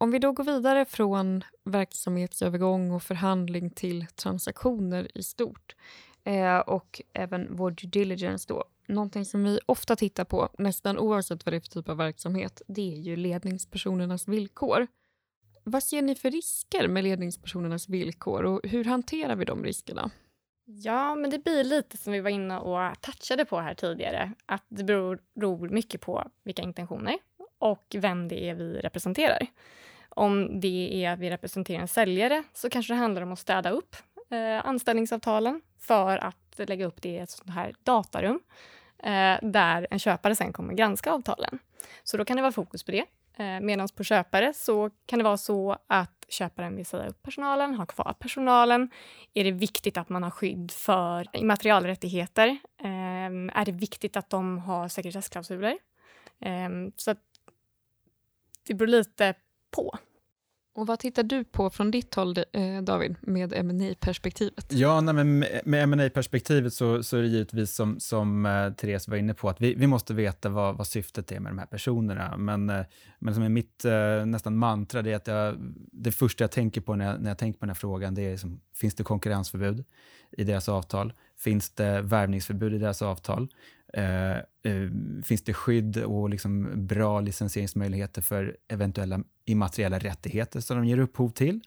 Om 0.06 0.12
vi 0.12 0.20
då 0.20 0.32
går 0.32 0.44
vidare 0.44 0.86
från 0.86 1.44
verksamhetsövergång 1.64 2.92
och 2.92 3.04
förhandling 3.04 3.70
till 3.70 4.06
transaktioner 4.08 5.18
i 5.18 5.24
stort 5.24 5.76
eh, 6.24 6.58
och 6.58 7.02
även 7.14 7.56
vår 7.56 7.72
due 7.72 7.90
diligence 7.90 8.46
då. 8.48 8.64
Någonting 8.88 9.26
som 9.26 9.44
vi 9.44 9.60
ofta 9.66 9.96
tittar 9.96 10.26
på, 10.26 10.50
nästan 10.58 10.98
oavsett 10.98 11.46
vad 11.46 11.54
det 11.54 11.58
är 11.58 11.60
för 11.60 11.70
typ 11.70 11.90
av 11.90 11.98
verksamhet, 11.98 12.62
det 12.68 12.94
är 12.94 12.98
ju 12.98 13.16
ledningspersonernas 13.16 14.28
villkor. 14.28 14.88
Vad 15.64 15.84
ser 15.84 16.02
ni 16.02 16.16
för 16.16 16.32
risker 16.32 16.88
med 16.88 17.04
ledningspersonernas 17.04 17.90
villkor 17.90 18.44
och 18.44 18.62
hur 18.64 18.86
hanterar 18.86 19.36
vi 19.36 19.46
de 19.46 19.64
riskerna? 19.64 20.12
Ja, 20.66 21.16
men 21.16 21.30
det 21.30 21.44
blir 21.44 21.64
lite 21.64 21.98
som 21.98 22.14
vi 22.14 22.20
var 22.20 22.30
inne 22.30 22.60
och 22.60 23.02
touchade 23.02 23.46
på 23.46 23.60
här 23.60 23.74
tidigare, 23.74 24.32
att 24.46 24.66
det 24.68 24.84
beror, 24.84 25.20
beror 25.36 25.70
mycket 25.70 26.02
på 26.02 26.28
vilka 26.44 26.62
intentioner 26.62 27.18
och 27.58 27.96
vem 27.98 28.28
det 28.28 28.50
är 28.50 28.56
vi 28.56 28.80
representerar. 28.80 29.48
Om 30.18 30.60
det 30.60 31.06
är 31.06 31.12
att 31.12 31.20
vi 31.20 31.30
representerar 31.30 31.82
en 31.82 31.88
säljare 31.88 32.44
så 32.54 32.70
kanske 32.70 32.94
det 32.94 32.98
handlar 32.98 33.22
om 33.22 33.32
att 33.32 33.40
städa 33.40 33.70
upp 33.70 33.96
eh, 34.30 34.68
anställningsavtalen 34.68 35.62
för 35.80 36.18
att 36.18 36.60
lägga 36.70 36.86
upp 36.86 37.02
det 37.02 37.10
i 37.10 37.18
ett 37.18 37.30
sånt 37.30 37.50
här 37.50 37.76
datarum 37.84 38.40
eh, 39.04 39.38
där 39.42 39.88
en 39.92 40.00
köpare 40.00 40.36
sen 40.36 40.54
kommer 40.54 40.74
granska 40.74 41.12
avtalen. 41.12 41.60
Så 42.04 42.18
då 42.18 42.26
kan 42.26 42.36
det 42.36 42.42
vara 42.42 42.52
fokus 42.52 42.84
på 42.84 42.92
det. 42.92 43.06
Eh, 43.38 43.60
Medan 43.62 43.88
på 43.96 44.04
köpare 44.04 44.54
så 44.54 44.90
kan 45.06 45.20
det 45.20 45.24
vara 45.24 45.38
så 45.38 45.78
att 45.88 46.26
köparen 46.30 46.76
vill 46.76 46.86
säga 46.86 47.08
upp 47.08 47.22
personalen, 47.24 47.76
ha 47.76 47.86
kvar 47.86 48.16
personalen. 48.20 48.90
Är 49.34 49.44
det 49.44 49.52
viktigt 49.52 49.98
att 49.98 50.10
man 50.10 50.24
har 50.24 50.32
skydd 50.32 50.72
för 50.72 51.28
immaterialrättigheter? 51.34 52.48
Eh, 52.84 53.60
är 53.60 53.66
det 53.66 53.72
viktigt 53.72 54.18
att 54.18 54.30
de 54.30 54.58
har 54.60 54.88
sekretessklausuler? 54.88 55.78
Eh, 56.40 56.70
så 56.96 57.12
att 57.12 57.22
det 58.68 58.74
beror 58.74 58.88
lite 58.88 59.34
på. 59.76 59.98
Och 60.76 60.88
vad 60.88 61.00
tittar 61.00 61.24
du 61.24 61.44
på 61.44 61.70
från 61.70 61.92
ditt 61.92 62.16
håll, 62.16 62.38
eh, 62.38 62.82
David, 62.82 63.16
med 63.22 63.66
ma 63.66 63.94
perspektivet 64.00 64.66
Ja, 64.70 65.02
nej, 65.02 65.14
men 65.14 65.46
med 65.66 65.90
ma 65.90 66.10
perspektivet 66.10 66.74
så, 66.74 67.04
så 67.04 67.18
är 67.18 67.22
det 67.22 67.28
givetvis 67.28 67.76
som, 67.76 68.00
som 68.00 68.46
uh, 68.46 68.74
Therese 68.74 69.08
var 69.08 69.18
inne 69.18 69.34
på, 69.34 69.50
att 69.50 69.62
vi, 69.62 69.76
vi 69.76 69.88
måste 69.88 70.14
veta 70.14 70.50
vad, 70.50 70.78
vad 70.78 70.88
syftet 70.88 71.32
är 71.32 71.40
med 71.40 71.52
de 71.52 71.60
här 71.60 71.66
personerna. 71.66 72.38
Men, 72.38 72.70
uh, 72.70 72.82
men 73.20 73.34
som 73.34 73.44
är 73.44 73.50
mitt 73.50 73.86
nästan 74.26 74.58
mantra, 74.58 75.02
det 75.02 75.12
är 75.12 75.16
att 75.16 75.28
jag, 75.28 75.56
det 75.92 76.12
första 76.12 76.44
jag 76.44 76.52
tänker 76.52 76.82
på 76.82 76.96
när 76.96 77.06
jag, 77.06 77.22
när 77.22 77.30
jag 77.30 77.38
tänker 77.38 77.60
på 77.60 77.66
den 77.66 77.70
här 77.70 77.76
frågan, 77.76 78.16
det 78.16 78.22
är 78.22 78.32
liksom, 78.32 78.62
finns 78.74 78.96
det 78.96 79.04
konkurrensförbud 79.04 79.84
i 80.32 80.44
deras 80.44 80.70
avtal? 80.70 81.14
Finns 81.38 81.70
det 81.70 82.02
värvningsförbud 82.02 82.74
i 82.74 82.78
deras 82.78 83.02
avtal? 83.02 83.48
Eh, 83.96 84.38
eh, 84.38 84.90
finns 85.24 85.44
det 85.44 85.54
skydd 85.54 85.98
och 85.98 86.30
liksom 86.30 86.72
bra 86.88 87.22
licensieringsmöjligheter 87.22 88.22
för 88.22 88.58
eventuella 88.68 89.20
immateriella 89.46 90.00
rättigheter 90.00 90.60
som 90.60 90.78
de 90.78 90.86
ger 90.86 90.98
upphov 90.98 91.30
till? 91.30 91.62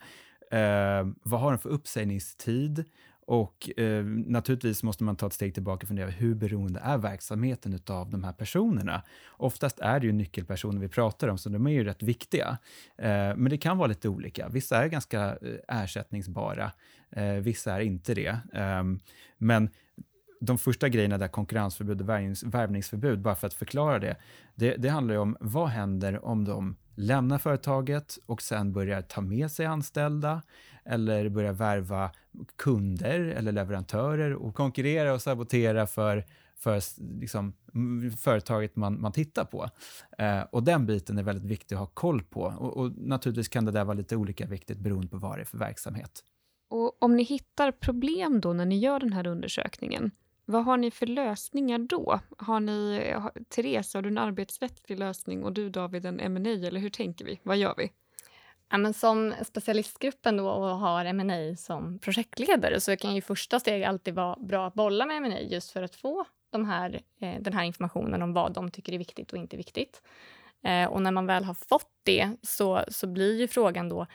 Eh, 0.51 1.07
vad 1.23 1.39
har 1.39 1.51
de 1.51 1.57
för 1.57 1.69
uppsägningstid? 1.69 2.85
Och 3.31 3.79
eh, 3.79 4.05
naturligtvis 4.05 4.83
måste 4.83 5.03
man 5.03 5.15
ta 5.15 5.27
ett 5.27 5.33
steg 5.33 5.53
tillbaka 5.53 5.83
och 5.83 5.87
fundera 5.87 6.09
hur 6.09 6.35
beroende 6.35 6.79
är 6.79 6.97
verksamheten 6.97 7.79
av 7.87 8.09
de 8.09 8.23
här 8.23 8.33
personerna? 8.33 9.03
Oftast 9.29 9.79
är 9.79 9.99
det 9.99 10.05
ju 10.05 10.11
nyckelpersoner 10.11 10.79
vi 10.79 10.87
pratar 10.87 11.27
om, 11.27 11.37
så 11.37 11.49
de 11.49 11.67
är 11.67 11.71
ju 11.71 11.83
rätt 11.83 12.03
viktiga. 12.03 12.57
Eh, 12.97 13.35
men 13.35 13.49
det 13.49 13.57
kan 13.57 13.77
vara 13.77 13.87
lite 13.87 14.09
olika. 14.09 14.49
Vissa 14.49 14.83
är 14.83 14.87
ganska 14.87 15.37
eh, 15.41 15.81
ersättningsbara, 15.81 16.71
eh, 17.11 17.33
vissa 17.33 17.75
är 17.75 17.79
inte 17.79 18.13
det. 18.13 18.37
Ehm, 18.53 18.99
men 19.37 19.69
de 20.39 20.57
första 20.57 20.89
grejerna 20.89 21.17
där, 21.17 21.27
konkurrensförbud 21.27 22.01
och 22.01 22.09
värvningsförbud, 22.09 23.21
bara 23.21 23.35
för 23.35 23.47
att 23.47 23.53
förklara 23.53 23.99
det, 23.99 24.15
det, 24.55 24.75
det 24.75 24.89
handlar 24.89 25.13
ju 25.13 25.19
om 25.19 25.37
vad 25.39 25.67
händer 25.67 26.25
om 26.25 26.45
de 26.45 26.75
lämnar 26.95 27.37
företaget 27.37 28.17
och 28.25 28.41
sen 28.41 28.73
börjar 28.73 29.01
ta 29.01 29.21
med 29.21 29.51
sig 29.51 29.65
anställda 29.65 30.41
eller 30.85 31.29
börjar 31.29 31.53
värva 31.53 32.11
kunder 32.55 33.19
eller 33.19 33.51
leverantörer 33.51 34.33
och 34.33 34.55
konkurrera 34.55 35.13
och 35.13 35.21
sabotera 35.21 35.87
för, 35.87 36.25
för 36.55 36.81
liksom, 37.19 37.53
företaget 38.17 38.75
man, 38.75 39.01
man 39.01 39.11
tittar 39.11 39.45
på. 39.45 39.69
Eh, 40.17 40.41
och 40.41 40.63
den 40.63 40.85
biten 40.85 41.17
är 41.17 41.23
väldigt 41.23 41.45
viktig 41.45 41.75
att 41.75 41.79
ha 41.79 41.87
koll 41.87 42.23
på. 42.23 42.41
Och, 42.41 42.77
och 42.77 42.91
naturligtvis 42.97 43.47
kan 43.47 43.65
det 43.65 43.71
där 43.71 43.85
vara 43.85 43.97
lite 43.97 44.15
olika 44.15 44.45
viktigt 44.45 44.79
beroende 44.79 45.07
på 45.07 45.17
vad 45.17 45.37
det 45.37 45.41
är 45.41 45.45
för 45.45 45.57
verksamhet. 45.57 46.23
Och 46.69 47.03
om 47.03 47.15
ni 47.15 47.23
hittar 47.23 47.71
problem 47.71 48.41
då 48.41 48.53
när 48.53 48.65
ni 48.65 48.79
gör 48.79 48.99
den 48.99 49.13
här 49.13 49.27
undersökningen, 49.27 50.11
vad 50.49 50.65
har 50.65 50.77
ni 50.77 50.91
för 50.91 51.05
lösningar 51.05 51.79
då? 51.79 52.19
Har 52.37 52.59
ni, 52.59 53.01
eh, 53.05 53.25
Therese, 53.49 53.93
har 53.93 54.01
du 54.01 54.09
en 54.09 54.17
arbetsrättslig 54.17 54.99
lösning 54.99 55.43
och 55.43 55.53
du 55.53 55.69
David 55.69 56.05
en 56.05 56.19
M&A 56.19 56.49
eller 56.49 56.79
hur 56.79 56.89
tänker 56.89 57.25
vi? 57.25 57.39
Vad 57.43 57.57
gör 57.57 57.73
vi? 57.77 57.91
Ja, 58.69 58.77
men 58.77 58.93
som 58.93 59.33
specialistgruppen 59.45 60.37
då 60.37 60.49
och 60.49 60.77
har 60.77 61.05
M&A 61.05 61.55
som 61.57 61.99
projektledare 61.99 62.79
så 62.79 62.97
kan 62.97 63.15
ju 63.15 63.21
första 63.21 63.59
steg 63.59 63.83
alltid 63.83 64.13
vara 64.13 64.35
bra 64.39 64.67
att 64.67 64.73
bolla 64.73 65.05
med 65.05 65.17
M&A 65.17 65.39
just 65.39 65.71
för 65.71 65.83
att 65.83 65.95
få 65.95 66.25
de 66.49 66.65
här, 66.65 67.01
eh, 67.21 67.41
den 67.41 67.53
här 67.53 67.63
informationen 67.63 68.21
om 68.21 68.33
vad 68.33 68.53
de 68.53 68.71
tycker 68.71 68.93
är 68.93 68.97
viktigt 68.97 69.31
och 69.31 69.37
inte 69.37 69.57
viktigt. 69.57 70.01
Eh, 70.63 70.85
och 70.85 71.01
när 71.01 71.11
man 71.11 71.25
väl 71.25 71.43
har 71.43 71.53
fått 71.53 71.91
det 72.03 72.31
så, 72.41 72.83
så 72.87 73.07
blir 73.07 73.39
ju 73.39 73.47
frågan 73.47 73.89
då 73.89 74.05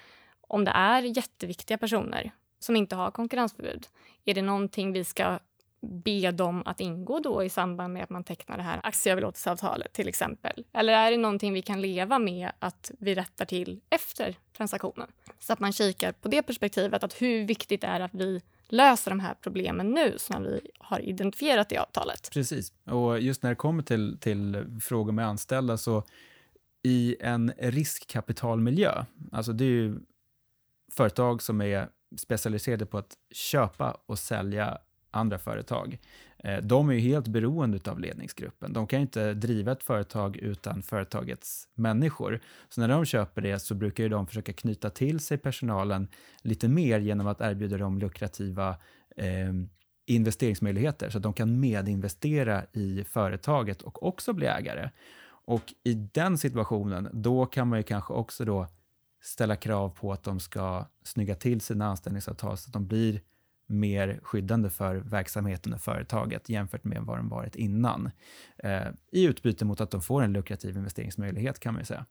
om 0.40 0.64
det 0.64 0.70
är 0.70 1.02
jätteviktiga 1.02 1.78
personer 1.78 2.30
som 2.58 2.76
inte 2.76 2.96
har 2.96 3.10
konkurrensförbud. 3.10 3.86
Är 4.24 4.34
det 4.34 4.42
någonting 4.42 4.92
vi 4.92 5.04
ska 5.04 5.38
be 5.84 6.30
dem 6.30 6.62
att 6.66 6.80
ingå 6.80 7.20
då 7.20 7.44
i 7.44 7.48
samband 7.48 7.94
med 7.94 8.02
att 8.02 8.10
man 8.10 8.24
tecknar 8.24 8.56
det 8.56 8.62
här 8.62 8.80
aktieöverlåtelseavtalet 8.82 9.92
till 9.92 10.08
exempel? 10.08 10.64
Eller 10.72 10.92
är 10.92 11.10
det 11.10 11.16
någonting 11.16 11.52
vi 11.52 11.62
kan 11.62 11.80
leva 11.80 12.18
med 12.18 12.52
att 12.58 12.90
vi 12.98 13.14
rättar 13.14 13.44
till 13.44 13.80
efter 13.90 14.36
transaktionen? 14.56 15.08
Så 15.38 15.52
att 15.52 15.60
man 15.60 15.72
kikar 15.72 16.12
på 16.12 16.28
det 16.28 16.42
perspektivet, 16.42 17.04
att 17.04 17.22
hur 17.22 17.46
viktigt 17.46 17.84
är 17.84 17.98
det 17.98 18.04
att 18.04 18.14
vi 18.14 18.40
löser 18.68 19.10
de 19.10 19.20
här 19.20 19.34
problemen 19.40 19.90
nu 19.90 20.14
som 20.16 20.42
vi 20.42 20.60
har 20.78 21.00
identifierat 21.00 21.72
i 21.72 21.76
avtalet? 21.76 22.30
Precis. 22.32 22.72
Och 22.84 23.20
just 23.20 23.42
när 23.42 23.50
det 23.50 23.56
kommer 23.56 23.82
till, 23.82 24.18
till 24.20 24.66
frågor 24.82 25.12
med 25.12 25.26
anställda 25.26 25.76
så 25.76 26.02
i 26.82 27.16
en 27.20 27.52
riskkapitalmiljö, 27.58 29.04
alltså 29.32 29.52
det 29.52 29.64
är 29.64 29.68
ju 29.68 29.98
företag 30.92 31.42
som 31.42 31.60
är 31.60 31.88
specialiserade 32.16 32.86
på 32.86 32.98
att 32.98 33.16
köpa 33.30 33.96
och 34.06 34.18
sälja 34.18 34.78
andra 35.14 35.38
företag. 35.38 35.98
Eh, 36.38 36.58
de 36.62 36.90
är 36.90 36.94
ju 36.94 37.00
helt 37.00 37.28
beroende 37.28 37.90
av 37.90 38.00
ledningsgruppen. 38.00 38.72
De 38.72 38.86
kan 38.86 39.00
inte 39.00 39.34
driva 39.34 39.72
ett 39.72 39.82
företag 39.82 40.36
utan 40.36 40.82
företagets 40.82 41.68
människor. 41.74 42.40
Så 42.68 42.80
när 42.80 42.88
de 42.88 43.04
köper 43.04 43.42
det 43.42 43.58
så 43.58 43.74
brukar 43.74 44.02
ju 44.02 44.08
de 44.08 44.26
försöka 44.26 44.52
knyta 44.52 44.90
till 44.90 45.20
sig 45.20 45.38
personalen 45.38 46.08
lite 46.42 46.68
mer 46.68 47.00
genom 47.00 47.26
att 47.26 47.40
erbjuda 47.40 47.78
dem 47.78 47.98
lukrativa 47.98 48.76
eh, 49.16 49.52
investeringsmöjligheter 50.06 51.10
så 51.10 51.18
att 51.18 51.22
de 51.22 51.32
kan 51.32 51.60
medinvestera 51.60 52.64
i 52.72 53.04
företaget 53.04 53.82
och 53.82 54.06
också 54.06 54.32
bli 54.32 54.46
ägare. 54.46 54.90
Och 55.46 55.74
i 55.84 55.94
den 55.94 56.38
situationen, 56.38 57.08
då 57.12 57.46
kan 57.46 57.68
man 57.68 57.78
ju 57.78 57.82
kanske 57.82 58.12
också 58.12 58.44
då 58.44 58.66
ställa 59.22 59.56
krav 59.56 59.88
på 59.88 60.12
att 60.12 60.22
de 60.22 60.40
ska 60.40 60.86
snygga 61.02 61.34
till 61.34 61.60
sina 61.60 61.86
anställningsavtal 61.86 62.56
så 62.56 62.68
att 62.68 62.72
de 62.72 62.86
blir 62.86 63.20
mer 63.66 64.20
skyddande 64.22 64.70
för 64.70 64.96
verksamheten 64.96 65.72
och 65.72 65.80
företaget 65.80 66.48
jämfört 66.48 66.84
med 66.84 67.02
vad 67.02 67.18
de 67.18 67.28
varit 67.28 67.56
innan. 67.56 68.10
Eh, 68.58 68.88
I 69.12 69.24
utbyte 69.24 69.64
mot 69.64 69.80
att 69.80 69.90
de 69.90 70.02
får 70.02 70.22
en 70.22 70.32
lukrativ 70.32 70.76
investeringsmöjlighet 70.76 71.60
kan 71.60 71.74
man 71.74 71.80
ju 71.80 71.86
säga. 71.86 72.06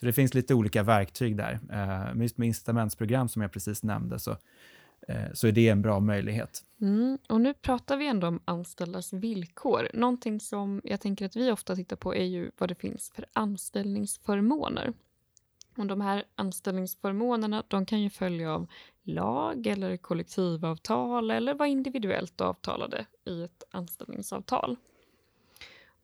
Så 0.00 0.06
det 0.06 0.12
finns 0.12 0.34
lite 0.34 0.54
olika 0.54 0.82
verktyg 0.82 1.36
där. 1.36 1.60
Eh, 1.72 2.22
just 2.22 2.38
med 2.38 2.46
incitamentsprogram 2.46 3.28
som 3.28 3.42
jag 3.42 3.52
precis 3.52 3.82
nämnde 3.82 4.18
så, 4.18 4.36
eh, 5.08 5.32
så 5.34 5.46
är 5.46 5.52
det 5.52 5.68
en 5.68 5.82
bra 5.82 6.00
möjlighet. 6.00 6.64
Mm, 6.80 7.18
och 7.28 7.40
nu 7.40 7.54
pratar 7.54 7.96
vi 7.96 8.06
ändå 8.06 8.26
om 8.26 8.40
anställdas 8.44 9.12
villkor. 9.12 9.88
Någonting 9.94 10.40
som 10.40 10.80
jag 10.84 11.00
tänker 11.00 11.26
att 11.26 11.36
vi 11.36 11.50
ofta 11.50 11.76
tittar 11.76 11.96
på 11.96 12.14
är 12.14 12.24
ju 12.24 12.50
vad 12.58 12.68
det 12.68 12.74
finns 12.74 13.12
för 13.14 13.26
anställningsförmåner. 13.32 14.92
Och 15.76 15.86
de 15.86 16.00
här 16.00 16.24
anställningsförmånerna 16.34 17.62
de 17.68 17.86
kan 17.86 18.02
ju 18.02 18.10
följa 18.10 18.52
av 18.52 18.66
lag 19.06 19.66
eller 19.66 19.96
kollektivavtal 19.96 21.30
eller 21.30 21.54
vara 21.54 21.68
individuellt 21.68 22.40
avtalade 22.40 23.06
i 23.24 23.42
ett 23.42 23.64
anställningsavtal. 23.70 24.76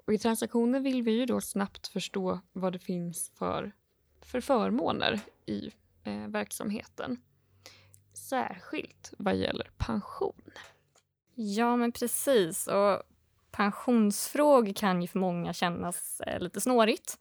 Och 0.06 0.12
I 0.12 0.18
transaktioner 0.18 0.80
vill 0.80 1.02
vi 1.02 1.12
ju 1.12 1.26
då 1.26 1.40
snabbt 1.40 1.86
förstå 1.86 2.40
vad 2.52 2.72
det 2.72 2.78
finns 2.78 3.32
för, 3.34 3.72
för 4.20 4.40
förmåner 4.40 5.20
i 5.46 5.70
eh, 6.04 6.28
verksamheten. 6.28 7.20
Särskilt 8.12 9.14
vad 9.18 9.36
gäller 9.36 9.70
pension. 9.76 10.42
Ja, 11.34 11.76
men 11.76 11.92
precis. 11.92 12.66
Och 12.66 13.02
pensionsfrågor 13.50 14.72
kan 14.72 15.02
ju 15.02 15.08
för 15.08 15.18
många 15.18 15.52
kännas 15.52 16.20
eh, 16.20 16.40
lite 16.40 16.60
snårigt. 16.60 17.18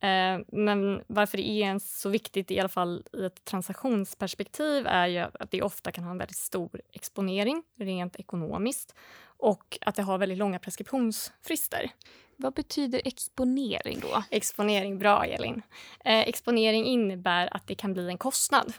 Eh, 0.00 0.38
men 0.48 1.02
varför 1.06 1.36
det 1.36 1.48
är 1.48 1.78
så 1.78 2.08
viktigt, 2.08 2.50
i 2.50 2.60
alla 2.60 2.68
fall 2.68 3.04
i 3.12 3.24
ett 3.24 3.44
transaktionsperspektiv, 3.44 4.86
är 4.86 5.06
ju 5.06 5.18
att 5.18 5.50
det 5.50 5.62
ofta 5.62 5.92
kan 5.92 6.04
ha 6.04 6.10
en 6.10 6.18
väldigt 6.18 6.36
stor 6.36 6.80
exponering 6.92 7.62
rent 7.78 8.16
ekonomiskt 8.16 8.94
och 9.24 9.78
att 9.80 9.94
det 9.94 10.02
har 10.02 10.18
väldigt 10.18 10.38
långa 10.38 10.58
preskriptionsfrister. 10.58 11.90
Vad 12.36 12.54
betyder 12.54 13.00
exponering 13.04 14.00
då? 14.00 14.22
Exponering, 14.30 14.98
bra 14.98 15.24
Elin. 15.24 15.62
Eh, 16.04 16.20
exponering 16.20 16.86
innebär 16.86 17.56
att 17.56 17.66
det 17.66 17.74
kan 17.74 17.92
bli 17.92 18.08
en 18.08 18.18
kostnad 18.18 18.72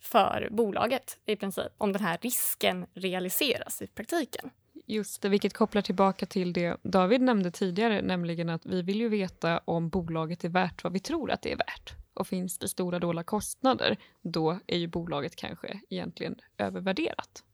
för 0.00 0.48
bolaget 0.50 1.18
i 1.26 1.36
princip 1.36 1.72
om 1.78 1.92
den 1.92 2.02
här 2.02 2.18
risken 2.22 2.86
realiseras 2.94 3.82
i 3.82 3.86
praktiken. 3.86 4.50
Just 4.86 5.22
det, 5.22 5.28
vilket 5.28 5.54
kopplar 5.54 5.82
tillbaka 5.82 6.26
till 6.26 6.52
det 6.52 6.76
David 6.82 7.20
nämnde 7.20 7.50
tidigare, 7.50 8.02
nämligen 8.02 8.48
att 8.48 8.66
vi 8.66 8.82
vill 8.82 9.00
ju 9.00 9.08
veta 9.08 9.60
om 9.64 9.88
bolaget 9.88 10.44
är 10.44 10.48
värt 10.48 10.84
vad 10.84 10.92
vi 10.92 11.00
tror 11.00 11.30
att 11.30 11.42
det 11.42 11.52
är 11.52 11.56
värt. 11.56 11.94
Och 12.14 12.26
finns 12.26 12.58
det 12.58 12.68
stora 12.68 12.98
dolda 12.98 13.22
kostnader, 13.22 13.96
då 14.22 14.58
är 14.66 14.78
ju 14.78 14.86
bolaget 14.86 15.36
kanske 15.36 15.80
egentligen 15.90 16.36
övervärderat. 16.58 17.44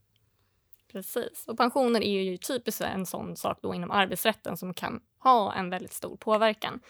Precis, 0.93 1.45
och 1.49 1.57
pensioner 1.57 2.01
är 2.01 2.23
ju 2.23 2.37
typiskt 2.37 2.81
en 2.81 3.07
sån 3.07 3.37
sak 3.37 3.59
då 3.63 3.75
inom 3.75 3.91
arbetsrätten 3.91 4.57
som 4.57 4.75
kan 4.75 5.01
ha 5.19 5.55
en 5.55 5.71
väldigt 5.71 5.93
stor 5.93 6.17
påverkan. 6.17 6.81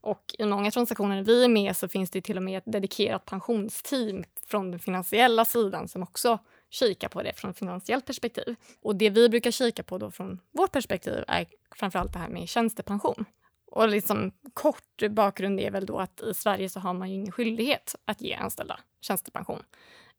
Och 0.00 0.34
i 0.38 0.44
många 0.44 0.70
transaktioner 0.70 1.22
vi 1.22 1.44
är 1.44 1.48
med 1.48 1.76
så 1.76 1.88
finns 1.88 2.10
det 2.10 2.20
till 2.20 2.36
och 2.36 2.42
med 2.42 2.58
ett 2.58 2.72
dedikerat 2.72 3.24
pensionsteam 3.24 4.24
från 4.46 4.70
den 4.70 4.80
finansiella 4.80 5.44
sidan 5.44 5.88
som 5.88 6.02
också 6.02 6.38
kika 6.70 7.08
på 7.08 7.22
det 7.22 7.32
från 7.32 7.50
ett 7.50 7.58
finansiellt 7.58 8.06
perspektiv. 8.06 8.56
Och 8.82 8.96
det 8.96 9.10
vi 9.10 9.28
brukar 9.28 9.50
kika 9.50 9.82
på 9.82 9.98
då 9.98 10.10
från 10.10 10.40
vårt 10.50 10.72
perspektiv 10.72 11.24
är 11.28 11.46
framförallt 11.76 12.12
det 12.12 12.18
här 12.18 12.28
med 12.28 12.48
tjänstepension. 12.48 13.24
Och 13.70 13.88
liksom 13.88 14.32
kort 14.54 15.02
bakgrund 15.10 15.60
är 15.60 15.70
väl 15.70 15.86
då 15.86 15.98
att 15.98 16.20
i 16.20 16.34
Sverige 16.34 16.68
så 16.68 16.80
har 16.80 16.94
man 16.94 17.08
ju 17.10 17.14
ingen 17.14 17.32
skyldighet 17.32 17.94
att 18.04 18.20
ge 18.20 18.34
anställda 18.34 18.80
tjänstepension. 19.00 19.62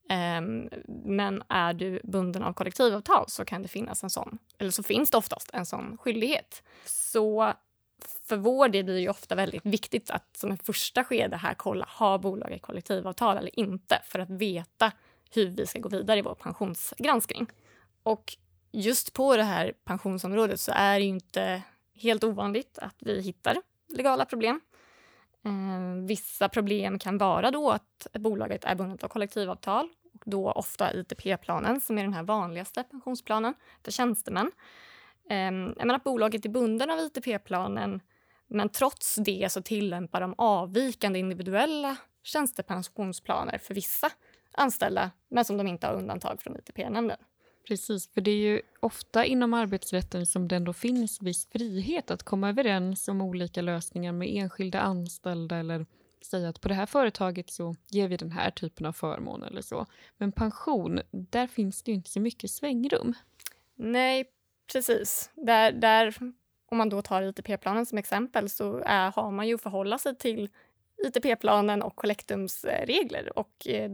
Um, 0.10 0.70
men 1.06 1.44
är 1.50 1.74
du 1.74 2.00
bunden 2.04 2.44
av 2.44 2.54
kollektivavtal 2.54 3.26
så 3.28 3.46
kan 3.46 3.62
det 3.62 3.68
finnas 3.68 4.04
en 4.04 4.10
sån, 4.10 4.38
eller 4.58 4.72
så 4.72 4.84
finns 4.84 5.12
det 5.12 5.18
oftast 5.18 5.50
en 5.54 5.66
sån 5.66 5.98
skyldighet. 5.98 6.64
Så 6.86 7.54
för 8.24 8.38
vår 8.38 8.70
del 8.70 8.84
blir 8.84 8.96
det 8.96 9.02
ju 9.02 9.10
ofta 9.10 9.36
väldigt 9.36 9.66
viktigt 9.66 10.10
att 10.10 10.38
som 10.38 10.52
ett 10.52 10.66
första 10.66 11.04
skede 11.04 11.38
här 11.38 11.54
kolla, 11.54 11.86
har 11.90 12.20
bolaget 12.20 12.62
kollektivavtal 12.62 13.38
eller 13.38 13.60
inte? 13.60 14.02
För 14.06 14.20
att 14.20 14.30
veta 14.30 14.92
hur 15.30 15.48
vi 15.48 15.66
ska 15.66 15.80
gå 15.80 15.90
vidare 15.90 16.20
i 16.20 16.22
vår 16.22 16.36
pensionsgranskning. 16.36 17.48
Och 18.04 18.38
just 18.72 19.14
på 19.14 19.38
det 19.38 19.44
här 19.44 19.74
pensionsområdet 19.84 20.60
så 20.60 20.72
är 20.76 21.00
det 21.00 21.06
inte 21.06 21.62
helt 21.96 22.24
ovanligt 22.24 22.80
att 22.82 22.96
vi 23.00 23.22
hittar 23.22 23.62
legala 23.88 24.26
problem. 24.26 24.62
Eh, 25.46 26.06
vissa 26.08 26.50
problem 26.50 27.00
kan 27.00 27.18
vara 27.18 27.52
då 27.52 27.72
att 27.72 28.08
bolaget 28.14 28.66
är 28.66 28.76
bundet 28.76 29.04
av 29.04 29.08
kollektivavtal 29.08 29.90
och 30.14 30.24
då 30.26 30.52
ofta 30.52 30.94
ITP-planen 30.94 31.82
som 31.82 31.98
är 31.98 32.04
den 32.04 32.14
här 32.14 32.24
vanligaste 32.24 32.84
pensionsplanen 32.84 33.54
för 33.84 33.92
tjänstemän. 33.92 34.52
Eh, 35.30 35.52
men 35.52 35.92
att 35.92 36.04
bolaget 36.04 36.46
är 36.46 36.50
bunden 36.50 36.90
av 36.90 37.00
ITP-planen 37.00 38.02
men 38.48 38.70
trots 38.70 39.16
det 39.16 39.52
så 39.52 39.62
tillämpar 39.62 40.22
de 40.22 40.36
avvikande 40.38 41.20
individuella 41.20 41.98
tjänstepensionsplaner 42.24 43.58
för 43.58 43.74
vissa 43.74 44.12
anställda 44.60 45.12
men 45.30 45.46
som 45.46 45.58
de 45.58 45.68
inte 45.68 45.88
har 45.88 45.94
undantag 45.94 46.42
från 46.42 46.58
ITP-nämnden. 46.58 47.18
Precis, 47.68 48.10
för 48.14 48.22
det 48.22 48.32
är 48.32 48.36
ju 48.36 48.62
ofta 48.80 49.26
inom 49.26 49.54
arbetsrätten 49.54 50.26
som 50.26 50.48
det 50.48 50.56
ändå 50.56 50.74
finns 50.74 51.22
viss 51.22 51.48
frihet 51.48 52.12
att 52.12 52.24
komma 52.24 52.50
överens 52.50 53.08
om 53.08 53.22
olika 53.22 53.62
lösningar 53.62 54.12
med 54.12 54.30
enskilda 54.32 54.80
anställda 54.80 55.56
eller 55.56 55.86
säga 56.26 56.50
att 56.50 56.62
på 56.62 56.68
det 56.68 56.74
här 56.74 56.86
företaget 56.86 57.50
så 57.50 57.76
ger 57.88 58.08
vi 58.08 58.18
den 58.18 58.32
här 58.32 58.52
typen 58.52 58.86
av 58.86 58.94
förmån 58.94 59.44
eller 59.44 59.62
så. 59.62 59.86
Men 60.18 60.32
pension, 60.32 61.02
där 61.12 61.48
finns 61.48 61.84
det 61.84 61.92
ju 61.92 61.96
inte 61.96 62.10
så 62.10 62.20
mycket 62.20 62.52
svängrum. 62.52 63.14
Nej, 63.76 64.26
precis. 64.72 65.32
Där, 65.36 65.72
där, 65.72 66.16
om 66.72 66.78
man 66.78 66.90
då 66.90 67.02
tar 67.02 67.22
ITP-planen 67.22 67.86
som 67.86 67.98
exempel 67.98 68.50
så 68.50 68.82
är, 68.86 69.12
har 69.12 69.32
man 69.32 69.48
ju 69.48 69.56
att 69.56 69.62
förhålla 69.62 69.98
sig 69.98 70.16
till 70.16 70.50
ITP-planen 71.08 71.82
och 71.82 71.96
Collectums 71.96 72.66
regler 72.66 73.40
och 73.40 73.68
eh, 73.68 73.92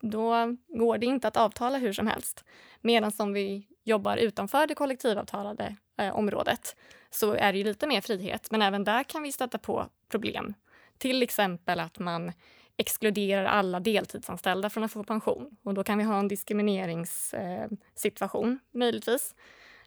då 0.00 0.56
går 0.68 0.98
det 0.98 1.06
inte 1.06 1.28
att 1.28 1.36
avtala 1.36 1.78
hur 1.78 1.92
som 1.92 2.06
helst. 2.06 2.44
Medan 2.80 3.12
om 3.18 3.32
vi 3.32 3.66
jobbar 3.84 4.16
utanför 4.16 4.66
det 4.66 4.74
kollektivavtalade 4.74 5.76
eh, 5.98 6.16
området 6.16 6.76
så 7.10 7.32
är 7.32 7.52
det 7.52 7.64
lite 7.64 7.86
mer 7.86 8.00
frihet. 8.00 8.50
Men 8.50 8.62
även 8.62 8.84
där 8.84 9.02
kan 9.02 9.22
vi 9.22 9.32
stöta 9.32 9.58
på 9.58 9.86
problem. 10.08 10.54
Till 10.98 11.22
exempel 11.22 11.80
att 11.80 11.98
man 11.98 12.32
exkluderar 12.76 13.44
alla 13.44 13.80
deltidsanställda 13.80 14.70
från 14.70 14.84
att 14.84 14.92
få 14.92 15.04
pension. 15.04 15.56
Och 15.62 15.74
då 15.74 15.84
kan 15.84 15.98
vi 15.98 16.04
ha 16.04 16.18
en 16.18 16.28
diskrimineringssituation, 16.28 18.52
eh, 18.52 18.58
möjligtvis. 18.78 19.34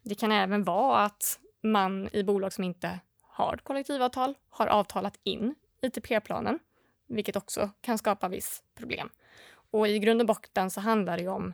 Det 0.04 0.16
kan 0.16 0.32
även 0.32 0.64
vara 0.64 1.00
att 1.00 1.40
man 1.62 2.10
i 2.14 2.24
bolag 2.24 2.54
som 2.54 2.64
inte 2.64 3.00
har 3.22 3.60
kollektivavtal 3.64 4.34
har 4.50 4.68
avtalat 4.68 5.20
in 5.24 5.56
ITP-planen, 5.82 6.60
vilket 7.08 7.36
också 7.36 7.70
kan 7.82 7.98
skapa 7.98 8.28
viss 8.28 8.64
problem. 8.76 9.10
Och 9.72 9.88
i 9.88 10.00
grund 10.00 10.22
och 10.22 10.28
botten 10.28 10.70
så 10.70 10.82
handlar 10.82 11.18
det 11.18 11.28
om 11.28 11.54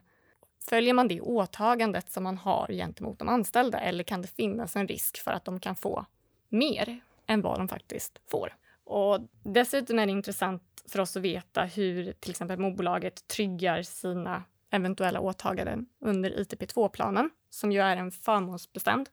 Följer 0.70 0.94
man 0.94 1.08
det 1.08 1.22
åtagandet 1.22 2.12
som 2.12 2.24
man 2.24 2.38
har 2.38 2.68
gentemot 2.68 3.20
de 3.20 3.30
anställda 3.30 3.80
eller 3.80 4.04
kan 4.04 4.22
det 4.22 4.28
finnas 4.28 4.76
en 4.76 4.88
risk 4.88 5.18
för 5.18 5.32
att 5.32 5.46
de 5.46 5.60
kan 5.60 5.76
få 5.76 6.06
mer 6.50 7.00
än 7.28 7.42
vad 7.42 7.60
de 7.60 7.68
faktiskt 7.68 8.20
får? 8.28 8.56
Och 8.84 9.20
dessutom 9.44 10.00
är 10.00 10.06
det 10.06 10.12
intressant 10.12 10.64
för 10.88 11.00
oss 11.00 11.18
att 11.18 11.24
veta 11.24 11.64
hur 11.64 12.12
till 12.12 12.32
exempel 12.32 12.60
moderbolaget 12.60 13.28
tryggar 13.28 13.82
sina 13.82 14.44
eventuella 14.70 15.20
åtaganden 15.20 15.86
under 16.00 16.30
ITP2-planen 16.30 17.30
som 17.50 17.72
ju 17.72 17.82
är 17.82 17.98
en 17.98 18.12
förmånsbestämd 18.12 19.10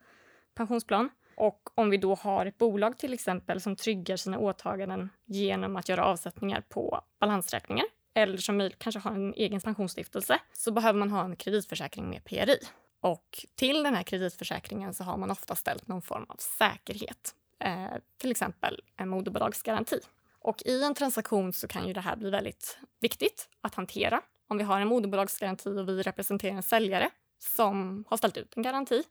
pensionsplan. 0.55 1.09
Och 1.35 1.69
om 1.75 1.89
vi 1.89 1.97
då 1.97 2.15
har 2.15 2.45
ett 2.45 2.57
bolag 2.57 2.97
till 2.97 3.13
exempel 3.13 3.61
som 3.61 3.75
tryggar 3.75 4.17
sina 4.17 4.39
åtaganden 4.39 5.09
genom 5.25 5.75
att 5.75 5.89
göra 5.89 6.05
avsättningar 6.05 6.61
på 6.69 7.01
balansräkningar 7.19 7.85
eller 8.13 8.37
som 8.37 8.69
kanske 8.77 8.99
har 8.99 9.11
en 9.11 9.33
egen 9.33 9.61
pensionsstiftelse 9.61 10.39
så 10.53 10.71
behöver 10.71 10.99
man 10.99 11.11
ha 11.11 11.23
en 11.23 11.35
kreditförsäkring 11.35 12.09
med 12.09 12.23
PRI. 12.23 12.57
Och 13.01 13.45
till 13.55 13.83
den 13.83 13.95
här 13.95 14.03
kreditförsäkringen 14.03 14.93
så 14.93 15.03
har 15.03 15.17
man 15.17 15.31
ofta 15.31 15.55
ställt 15.55 15.87
någon 15.87 16.01
form 16.01 16.25
av 16.29 16.35
säkerhet, 16.35 17.35
eh, 17.59 17.87
till 18.17 18.31
exempel 18.31 18.81
en 18.97 19.09
moderbolagsgaranti. 19.09 19.99
Och 20.39 20.63
i 20.65 20.83
en 20.83 20.93
transaktion 20.93 21.53
så 21.53 21.67
kan 21.67 21.87
ju 21.87 21.93
det 21.93 22.01
här 22.01 22.15
bli 22.15 22.29
väldigt 22.29 22.77
viktigt 22.99 23.49
att 23.61 23.75
hantera. 23.75 24.21
Om 24.47 24.57
vi 24.57 24.63
har 24.63 24.81
en 24.81 24.87
moderbolagsgaranti 24.87 25.69
och 25.69 25.89
vi 25.89 26.01
representerar 26.01 26.55
en 26.55 26.63
säljare 26.63 27.09
som 27.39 28.05
har 28.07 28.17
ställt 28.17 28.37
ut 28.37 28.57
en 28.57 28.63
garanti 28.63 29.03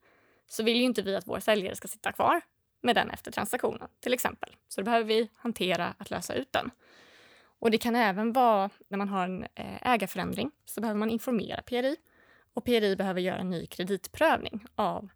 så 0.48 0.62
vill 0.62 0.76
ju 0.76 0.82
inte 0.82 1.02
vi 1.02 1.16
att 1.16 1.26
vår 1.26 1.40
säljare 1.40 1.76
ska 1.76 1.88
sitta 1.88 2.12
kvar 2.12 2.40
med 2.80 2.96
den 2.96 3.10
efter 3.10 3.30
transaktionen, 3.30 3.88
till 4.00 4.14
exempel. 4.14 4.56
Så 4.68 4.80
då 4.80 4.84
behöver 4.84 5.04
vi 5.04 5.28
hantera 5.36 5.94
att 5.98 6.10
lösa 6.10 6.34
ut 6.34 6.52
den. 6.52 6.70
Och 7.62 7.70
det 7.70 7.79
kan 7.79 7.96
även 7.96 8.33
vara 8.33 8.70
när 8.88 8.98
man 8.98 9.09
har 9.09 9.25
en 9.25 9.42
eh, 9.42 9.92
ägarförändring 9.92 10.51
så 10.64 10.81
behöver 10.81 10.98
man 10.98 11.11
informera 11.11 11.62
PRI 11.62 11.96
och 12.55 12.64
PRI 12.64 12.96
behöver 12.96 13.20
göra 13.20 13.38
en 13.38 13.51
ny 13.51 13.66
kreditprövning 13.66 14.66
av 14.75 15.09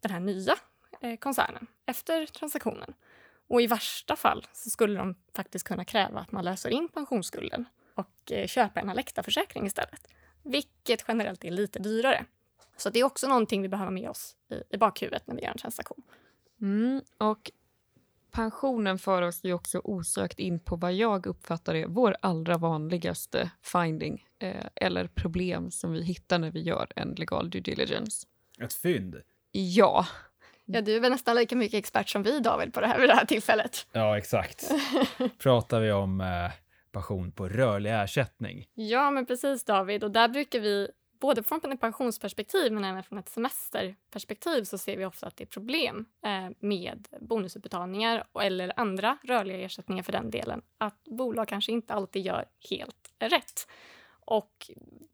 den 0.00 0.10
här 0.10 0.20
nya 0.20 0.54
eh, 1.00 1.16
koncernen 1.16 1.66
efter 1.86 2.26
transaktionen. 2.26 2.94
Och 3.48 3.62
i 3.62 3.66
värsta 3.66 4.16
fall 4.16 4.46
så 4.52 4.70
skulle 4.70 4.98
de 4.98 5.14
faktiskt 5.34 5.68
kunna 5.68 5.84
kräva 5.84 6.20
att 6.20 6.32
man 6.32 6.44
löser 6.44 6.70
in 6.70 6.88
pensionsskulden 6.88 7.64
och 7.94 8.32
eh, 8.32 8.46
köper 8.46 8.80
en 8.80 8.90
Alecta-försäkring 8.90 9.66
istället. 9.66 10.08
Vilket 10.42 11.04
generellt 11.08 11.44
är 11.44 11.50
lite 11.50 11.78
dyrare. 11.78 12.24
Så 12.76 12.90
det 12.90 13.00
är 13.00 13.04
också 13.04 13.28
någonting 13.28 13.62
vi 13.62 13.68
behöver 13.68 13.92
med 13.92 14.10
oss 14.10 14.36
i, 14.50 14.74
i 14.74 14.78
bakhuvudet 14.78 15.26
när 15.26 15.34
vi 15.34 15.42
gör 15.42 15.50
en 15.50 15.58
transaktion. 15.58 16.02
Mm, 16.60 17.02
och 17.18 17.50
pensionen 18.32 18.98
för 18.98 19.22
oss 19.22 19.44
ju 19.44 19.52
också 19.52 19.80
osökt 19.84 20.38
in 20.38 20.60
på 20.60 20.76
vad 20.76 20.92
jag 20.92 21.26
uppfattar 21.26 21.74
är 21.74 21.86
vår 21.86 22.16
allra 22.20 22.58
vanligaste 22.58 23.50
finding 23.62 24.24
eh, 24.38 24.66
eller 24.74 25.06
problem 25.06 25.70
som 25.70 25.92
vi 25.92 26.02
hittar 26.02 26.38
när 26.38 26.50
vi 26.50 26.60
gör 26.62 26.92
en 26.96 27.14
legal 27.14 27.50
due 27.50 27.60
diligence. 27.60 28.26
Ett 28.60 28.74
fynd? 28.74 29.22
Ja. 29.52 30.06
Ja, 30.64 30.80
du 30.80 30.96
är 30.96 31.00
väl 31.00 31.10
nästan 31.10 31.36
lika 31.36 31.56
mycket 31.56 31.78
expert 31.78 32.08
som 32.08 32.22
vi, 32.22 32.40
David, 32.40 32.74
på 32.74 32.80
det 32.80 32.86
här 32.86 32.98
vid 33.00 33.08
det 33.08 33.14
här 33.14 33.24
tillfället. 33.24 33.86
Ja, 33.92 34.18
exakt. 34.18 34.70
Pratar 35.38 35.80
vi 35.80 35.92
om 35.92 36.20
eh, 36.20 36.50
pension 36.92 37.32
på 37.32 37.48
rörlig 37.48 37.90
ersättning? 37.92 38.66
Ja, 38.74 39.10
men 39.10 39.26
precis, 39.26 39.64
David. 39.64 40.04
Och 40.04 40.10
där 40.10 40.28
brukar 40.28 40.60
vi 40.60 40.90
både 41.22 41.42
från 41.42 41.72
ett 41.72 41.80
pensionsperspektiv 41.80 42.72
men 42.72 42.84
även 42.84 43.02
från 43.02 43.18
ett 43.18 43.28
semesterperspektiv 43.28 44.64
så 44.64 44.78
ser 44.78 44.96
vi 44.96 45.04
ofta 45.04 45.26
att 45.26 45.36
det 45.36 45.44
är 45.44 45.46
problem 45.46 46.06
eh, 46.24 46.50
med 46.58 47.08
bonusutbetalningar 47.20 48.24
eller 48.40 48.72
andra 48.76 49.18
rörliga 49.22 49.58
ersättningar 49.58 50.02
för 50.02 50.12
den 50.12 50.30
delen. 50.30 50.62
Att 50.78 51.04
bolag 51.04 51.48
kanske 51.48 51.72
inte 51.72 51.94
alltid 51.94 52.22
gör 52.22 52.44
helt 52.70 53.12
rätt. 53.18 53.68
Och 54.24 54.70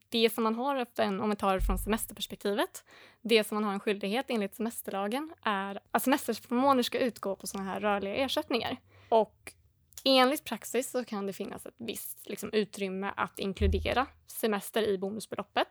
det 0.09 0.31
som 0.31 0.44
man 0.44 0.55
har, 0.55 0.87
om 1.21 1.31
vi 1.31 1.37
tar 1.37 1.55
det 1.55 1.61
från 1.61 1.79
semesterperspektivet, 1.79 2.85
det 3.23 3.44
som 3.44 3.55
man 3.55 3.64
har 3.64 3.73
en 3.73 3.81
skyldighet 3.81 4.27
enligt 4.29 4.55
semesterlagen 4.55 5.33
är 5.42 5.81
att 5.90 6.03
semesterförmåner 6.03 6.83
ska 6.83 6.99
utgå 6.99 7.37
på 7.37 7.47
sådana 7.47 7.71
här 7.71 7.81
rörliga 7.81 8.14
ersättningar. 8.14 8.77
Och 9.09 9.53
enligt 10.05 10.44
praxis 10.44 10.90
så 10.90 11.05
kan 11.05 11.27
det 11.27 11.33
finnas 11.33 11.66
ett 11.66 11.75
visst 11.79 12.29
liksom, 12.29 12.53
utrymme 12.53 13.12
att 13.16 13.38
inkludera 13.38 14.07
semester 14.27 14.83
i 14.83 14.99
bonusbeloppet 14.99 15.68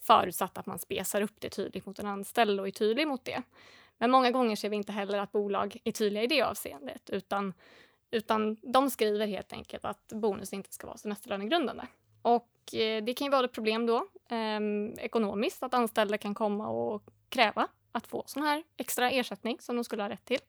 förutsatt 0.00 0.58
att 0.58 0.66
man 0.66 0.78
spesar 0.78 1.20
upp 1.20 1.34
det 1.38 1.50
tydligt 1.50 1.86
mot 1.86 1.98
en 1.98 2.06
anställd 2.06 2.60
och 2.60 2.66
är 2.66 2.72
tydlig 2.72 3.08
mot 3.08 3.24
det. 3.24 3.42
Men 3.98 4.10
många 4.10 4.30
gånger 4.30 4.56
ser 4.56 4.68
vi 4.68 4.76
inte 4.76 4.92
heller 4.92 5.18
att 5.18 5.32
bolag 5.32 5.76
är 5.84 5.92
tydliga 5.92 6.22
i 6.22 6.26
det 6.26 6.42
avseendet 6.42 7.10
utan, 7.10 7.54
utan 8.10 8.56
de 8.62 8.90
skriver 8.90 9.26
helt 9.26 9.52
enkelt 9.52 9.84
att 9.84 10.08
bonus 10.08 10.52
inte 10.52 10.72
ska 10.72 10.86
vara 10.86 10.96
semesterlönegrundande. 10.96 11.86
Och 12.22 12.74
eh, 12.74 13.04
det 13.04 13.14
kan 13.14 13.24
ju 13.24 13.30
vara 13.30 13.44
ett 13.44 13.52
problem 13.52 13.86
då 13.86 13.96
eh, 14.28 14.60
ekonomiskt 15.04 15.62
att 15.62 15.74
anställda 15.74 16.18
kan 16.18 16.34
komma 16.34 16.68
och 16.68 17.02
kräva 17.28 17.68
att 17.92 18.06
få 18.06 18.24
sån 18.26 18.42
här 18.42 18.62
extra 18.76 19.10
ersättning 19.10 19.56
som 19.60 19.76
de 19.76 19.84
skulle 19.84 20.02
ha 20.02 20.10
rätt 20.10 20.24
till. 20.24 20.40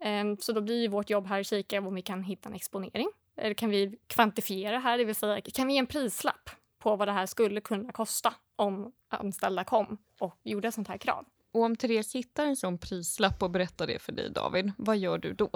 Eh, 0.00 0.24
så 0.40 0.52
då 0.52 0.60
blir 0.60 0.80
ju 0.80 0.88
vårt 0.88 1.10
jobb 1.10 1.26
här 1.26 1.40
att 1.40 1.46
kika 1.46 1.78
om 1.78 1.94
vi 1.94 2.02
kan 2.02 2.22
hitta 2.22 2.48
en 2.48 2.54
exponering. 2.54 3.08
Eller 3.36 3.54
kan 3.54 3.70
vi 3.70 3.98
kvantifiera 4.06 4.78
här, 4.78 4.98
det 4.98 5.04
vill 5.04 5.14
säga 5.14 5.40
kan 5.40 5.66
vi 5.66 5.72
ge 5.72 5.78
en 5.78 5.86
prislapp 5.86 6.50
på 6.82 6.96
vad 6.96 7.08
det 7.08 7.12
här 7.12 7.26
skulle 7.26 7.60
kunna 7.60 7.92
kosta 7.92 8.34
om 8.56 8.92
anställda 9.08 9.64
kom 9.64 9.98
och 10.20 10.40
gjorde 10.42 10.72
sånt 10.72 10.88
här 10.88 10.98
krav. 10.98 11.24
Och 11.52 11.62
om 11.62 11.76
Therese 11.76 12.14
hittar 12.14 12.46
en 12.46 12.56
sån 12.56 12.78
prislapp 12.78 13.42
och 13.42 13.50
berättar 13.50 13.86
det 13.86 13.98
för 13.98 14.12
dig, 14.12 14.30
David, 14.30 14.72
vad 14.78 14.98
gör 14.98 15.18
du 15.18 15.32
då? 15.32 15.50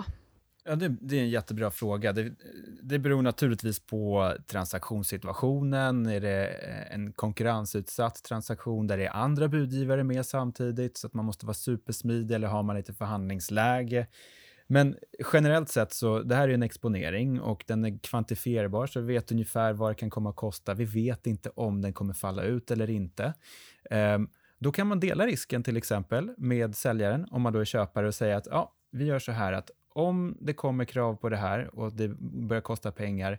Ja, 0.65 0.77
det, 0.77 0.89
det, 1.01 1.17
är 1.17 1.23
en 1.23 1.31
jättebra 1.31 1.71
fråga. 1.71 2.13
Det, 2.13 2.33
det 2.83 2.99
beror 2.99 3.23
naturligtvis 3.23 3.81
på 3.81 4.35
transaktionssituationen. 4.47 6.07
Är 6.07 6.21
det 6.21 6.47
en 6.91 7.13
konkurrensutsatt 7.13 8.25
transaktion 8.25 8.87
där 8.87 8.99
det 8.99 9.07
är 9.07 9.11
andra 9.11 9.49
budgivare 9.49 10.05
med 10.05 10.27
samtidigt 10.27 10.97
så 10.97 11.07
att 11.07 11.15
man 11.15 11.25
måste 11.25 11.47
vara 11.47 11.55
supersmidig 11.55 12.35
eller 12.35 12.49
har 12.49 12.63
man 12.63 12.77
lite 12.77 12.95
förhandlingsläge? 12.95 14.07
Men 14.67 14.97
generellt 15.33 15.69
sett 15.69 15.93
så, 15.93 16.23
det 16.23 16.35
här 16.35 16.49
är 16.49 16.55
en 16.55 16.63
exponering 16.63 17.41
och 17.41 17.65
den 17.67 17.85
är 17.85 17.99
kvantifierbar 17.99 18.87
så 18.87 19.01
vi 19.01 19.15
vet 19.15 19.33
ungefär 19.33 19.73
vad 19.73 19.91
det 19.91 19.95
kan 19.95 20.11
komma 20.11 20.31
att 20.31 20.37
kosta. 20.37 20.75
Vi 20.75 20.85
vet 20.85 21.27
inte 21.27 21.51
om 21.51 21.83
den 21.83 21.93
kommer 21.93 22.15
falla 22.15 22.43
ut 22.43 22.71
eller 22.71 22.91
inte. 22.91 23.35
Um, 23.91 24.31
då 24.59 24.73
kan 24.73 24.87
man 24.87 25.01
dela 25.01 25.27
risken 25.27 25.63
till 25.63 25.77
exempel 25.77 26.35
med 26.37 26.77
säljaren 26.77 27.27
om 27.31 27.43
man 27.43 27.53
då 27.53 27.59
är 27.59 27.65
köpare 27.65 28.07
och 28.07 28.15
säga 28.15 28.37
att 28.37 28.47
ja, 28.47 28.73
vi 28.91 29.05
gör 29.05 29.19
så 29.19 29.33
här 29.33 29.53
att 29.53 29.71
om 29.89 30.37
det 30.41 30.53
kommer 30.53 30.85
krav 30.85 31.15
på 31.15 31.29
det 31.29 31.37
här 31.37 31.79
och 31.79 31.93
det 31.93 32.09
börjar 32.19 32.61
kosta 32.61 32.93
pengar, 32.93 33.39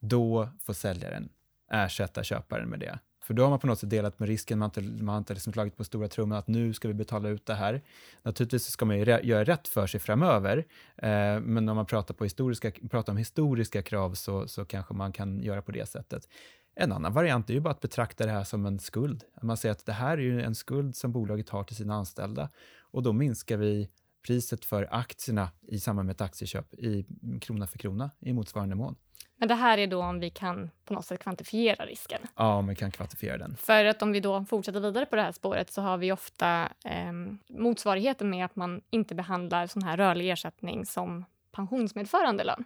då 0.00 0.48
får 0.60 0.72
säljaren 0.72 1.28
ersätta 1.70 2.22
köparen 2.22 2.68
med 2.68 2.80
det. 2.80 2.98
För 3.22 3.34
då 3.34 3.42
har 3.42 3.50
man 3.50 3.58
på 3.58 3.66
något 3.66 3.78
sätt 3.78 3.90
delat 3.90 4.18
med 4.18 4.28
risken, 4.28 4.58
man 4.58 4.70
har 4.74 4.82
inte, 4.82 5.02
man 5.04 5.12
har 5.12 5.18
inte 5.18 5.34
liksom 5.34 5.52
slagit 5.52 5.76
på 5.76 5.84
stora 5.84 6.08
trumman 6.08 6.38
att 6.38 6.48
nu 6.48 6.74
ska 6.74 6.88
vi 6.88 6.94
betala 6.94 7.28
ut 7.28 7.46
det 7.46 7.54
här. 7.54 7.82
Naturligtvis 8.22 8.66
ska 8.66 8.84
man 8.84 8.98
ju 8.98 9.04
göra 9.04 9.44
rätt 9.44 9.68
för 9.68 9.86
sig 9.86 10.00
framöver, 10.00 10.58
eh, 10.96 11.40
men 11.40 11.68
om 11.68 11.76
man 11.76 11.86
pratar, 11.86 12.14
på 12.14 12.24
historiska, 12.24 12.72
pratar 12.90 13.12
om 13.12 13.16
historiska 13.16 13.82
krav 13.82 14.14
så, 14.14 14.48
så 14.48 14.64
kanske 14.64 14.94
man 14.94 15.12
kan 15.12 15.42
göra 15.42 15.62
på 15.62 15.72
det 15.72 15.88
sättet. 15.88 16.28
En 16.74 16.92
annan 16.92 17.12
variant 17.12 17.50
är 17.50 17.54
ju 17.54 17.60
bara 17.60 17.70
att 17.70 17.80
betrakta 17.80 18.26
det 18.26 18.32
här 18.32 18.44
som 18.44 18.66
en 18.66 18.78
skuld. 18.78 19.24
Man 19.42 19.56
säger 19.56 19.72
att 19.72 19.86
det 19.86 19.92
här 19.92 20.18
är 20.18 20.22
ju 20.22 20.42
en 20.42 20.54
skuld 20.54 20.96
som 20.96 21.12
bolaget 21.12 21.48
har 21.48 21.64
till 21.64 21.76
sina 21.76 21.94
anställda 21.94 22.48
och 22.80 23.02
då 23.02 23.12
minskar 23.12 23.56
vi 23.56 23.88
priset 24.26 24.64
för 24.64 24.88
aktierna 24.90 25.50
i 25.68 25.80
samband 25.80 26.06
med 26.06 26.14
ett 26.14 26.20
aktieköp 26.20 26.74
i 26.74 27.06
krona 27.40 27.66
för 27.66 27.78
krona 27.78 28.10
i 28.20 28.32
motsvarande 28.32 28.74
mån. 28.74 28.96
Men 29.42 29.48
det 29.48 29.54
här 29.54 29.78
är 29.78 29.86
då 29.86 30.02
om 30.02 30.20
vi 30.20 30.30
kan 30.30 30.70
på 30.84 30.94
något 30.94 31.06
sätt 31.06 31.20
kvantifiera 31.20 31.86
risken. 31.86 32.20
Ja, 32.36 32.54
om 32.54 32.66
vi 32.66 32.74
kan 32.74 32.90
kvantifiera 32.90 33.38
den. 33.38 33.56
För 33.56 33.84
att 33.84 34.02
om 34.02 34.12
vi 34.12 34.20
då 34.20 34.44
fortsätter 34.44 34.80
vidare 34.80 35.06
på 35.06 35.16
det 35.16 35.22
här 35.22 35.32
spåret 35.32 35.70
så 35.70 35.82
har 35.82 35.96
vi 35.96 36.12
ofta 36.12 36.68
eh, 36.84 37.12
motsvarigheten 37.48 38.30
med 38.30 38.44
att 38.44 38.56
man 38.56 38.80
inte 38.90 39.14
behandlar 39.14 39.66
sån 39.66 39.82
här 39.82 39.96
rörlig 39.96 40.30
ersättning 40.30 40.86
som 40.86 41.24
pensionsmedförande 41.52 42.44
lön. 42.44 42.64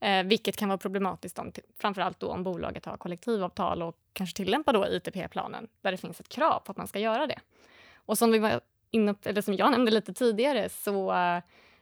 Eh, 0.00 0.22
vilket 0.24 0.56
kan 0.56 0.68
vara 0.68 0.78
problematiskt 0.78 1.38
om, 1.38 1.52
framförallt 1.78 2.20
då 2.20 2.28
om 2.28 2.42
bolaget 2.42 2.84
har 2.84 2.96
kollektivavtal 2.96 3.82
och 3.82 3.96
kanske 4.12 4.36
tillämpar 4.36 4.72
då 4.72 4.86
ITP-planen 4.86 5.68
där 5.80 5.92
det 5.92 5.98
finns 5.98 6.20
ett 6.20 6.28
krav 6.28 6.60
på 6.60 6.72
att 6.72 6.78
man 6.78 6.86
ska 6.86 6.98
göra 6.98 7.26
det. 7.26 7.38
Och 7.94 8.18
som, 8.18 8.32
vi 8.32 8.38
var 8.38 8.60
inne, 8.90 9.14
eller 9.22 9.42
som 9.42 9.54
jag 9.54 9.70
nämnde 9.70 9.90
lite 9.90 10.14
tidigare 10.14 10.68
så, 10.68 11.14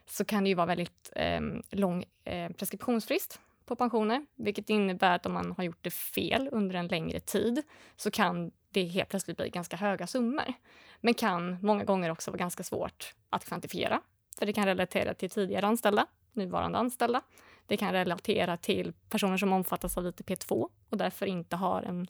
så 0.05 0.25
kan 0.25 0.43
det 0.43 0.49
ju 0.49 0.55
vara 0.55 0.67
väldigt 0.67 1.13
eh, 1.15 1.41
lång 1.71 2.05
eh, 2.23 2.51
preskriptionsfrist 2.51 3.39
på 3.65 3.75
pensioner, 3.75 4.25
vilket 4.35 4.69
innebär 4.69 5.15
att 5.15 5.25
om 5.25 5.33
man 5.33 5.51
har 5.57 5.63
gjort 5.63 5.83
det 5.83 5.93
fel 5.93 6.49
under 6.51 6.75
en 6.75 6.87
längre 6.87 7.19
tid 7.19 7.63
så 7.95 8.11
kan 8.11 8.51
det 8.71 8.83
helt 8.83 9.09
plötsligt 9.09 9.37
bli 9.37 9.49
ganska 9.49 9.77
höga 9.77 10.07
summor. 10.07 10.53
Men 11.01 11.13
kan 11.13 11.57
många 11.61 11.83
gånger 11.83 12.09
också 12.09 12.31
vara 12.31 12.37
ganska 12.37 12.63
svårt 12.63 13.13
att 13.29 13.45
kvantifiera. 13.45 14.01
För 14.39 14.45
det 14.45 14.53
kan 14.53 14.65
relatera 14.65 15.13
till 15.13 15.29
tidigare 15.29 15.67
anställda, 15.67 16.05
nuvarande 16.33 16.77
anställda. 16.77 17.21
Det 17.67 17.77
kan 17.77 17.91
relatera 17.91 18.57
till 18.57 18.93
personer 19.09 19.37
som 19.37 19.53
omfattas 19.53 19.97
av 19.97 20.07
ITP2 20.07 20.69
och 20.89 20.97
därför 20.97 21.25
inte 21.25 21.55
har 21.55 21.81
en, 21.81 22.07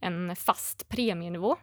en 0.00 0.36
fast 0.36 0.88
premienivå. 0.88 1.56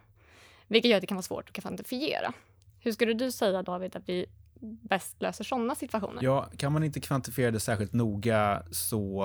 Vilket 0.66 0.90
gör 0.90 0.96
att 0.96 1.00
det 1.00 1.06
kan 1.06 1.16
vara 1.16 1.22
svårt 1.22 1.48
att 1.48 1.62
kvantifiera. 1.62 2.32
Hur 2.80 2.92
skulle 2.92 3.12
du 3.12 3.32
säga, 3.32 3.62
David, 3.62 3.96
att 3.96 4.08
vi 4.08 4.26
bäst 4.60 5.22
löser 5.22 5.44
sådana 5.44 5.74
situationer? 5.74 6.22
Ja, 6.22 6.48
kan 6.56 6.72
man 6.72 6.84
inte 6.84 7.00
kvantifiera 7.00 7.50
det 7.50 7.60
särskilt 7.60 7.92
noga 7.92 8.62
så 8.70 9.24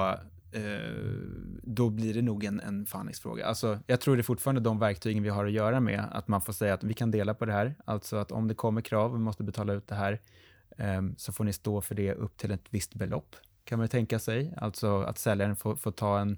eh, 0.51 0.61
då 1.63 1.89
blir 1.89 2.13
det 2.13 2.21
nog 2.21 2.43
en, 2.43 2.59
en 2.59 2.85
förhandlingsfråga. 2.85 3.45
Alltså, 3.45 3.79
jag 3.87 4.01
tror 4.01 4.15
det 4.15 4.21
är 4.21 4.23
fortfarande 4.23 4.61
de 4.61 4.79
verktygen 4.79 5.23
vi 5.23 5.29
har 5.29 5.45
att 5.45 5.51
göra 5.51 5.79
med, 5.79 6.03
att 6.11 6.27
man 6.27 6.41
får 6.41 6.53
säga 6.53 6.73
att 6.73 6.83
vi 6.83 6.93
kan 6.93 7.11
dela 7.11 7.33
på 7.33 7.45
det 7.45 7.53
här, 7.53 7.75
alltså 7.85 8.17
att 8.17 8.31
om 8.31 8.47
det 8.47 8.55
kommer 8.55 8.81
krav, 8.81 9.13
vi 9.13 9.19
måste 9.19 9.43
betala 9.43 9.73
ut 9.73 9.87
det 9.87 9.95
här, 9.95 10.21
eh, 10.77 11.01
så 11.17 11.31
får 11.31 11.43
ni 11.43 11.53
stå 11.53 11.81
för 11.81 11.95
det 11.95 12.13
upp 12.13 12.37
till 12.37 12.51
ett 12.51 12.65
visst 12.69 12.93
belopp, 12.93 13.35
kan 13.63 13.79
man 13.79 13.87
tänka 13.87 14.19
sig. 14.19 14.53
Alltså 14.57 15.01
att 15.01 15.17
säljaren 15.17 15.55
får, 15.55 15.75
får 15.75 15.91
ta 15.91 16.19
en 16.19 16.37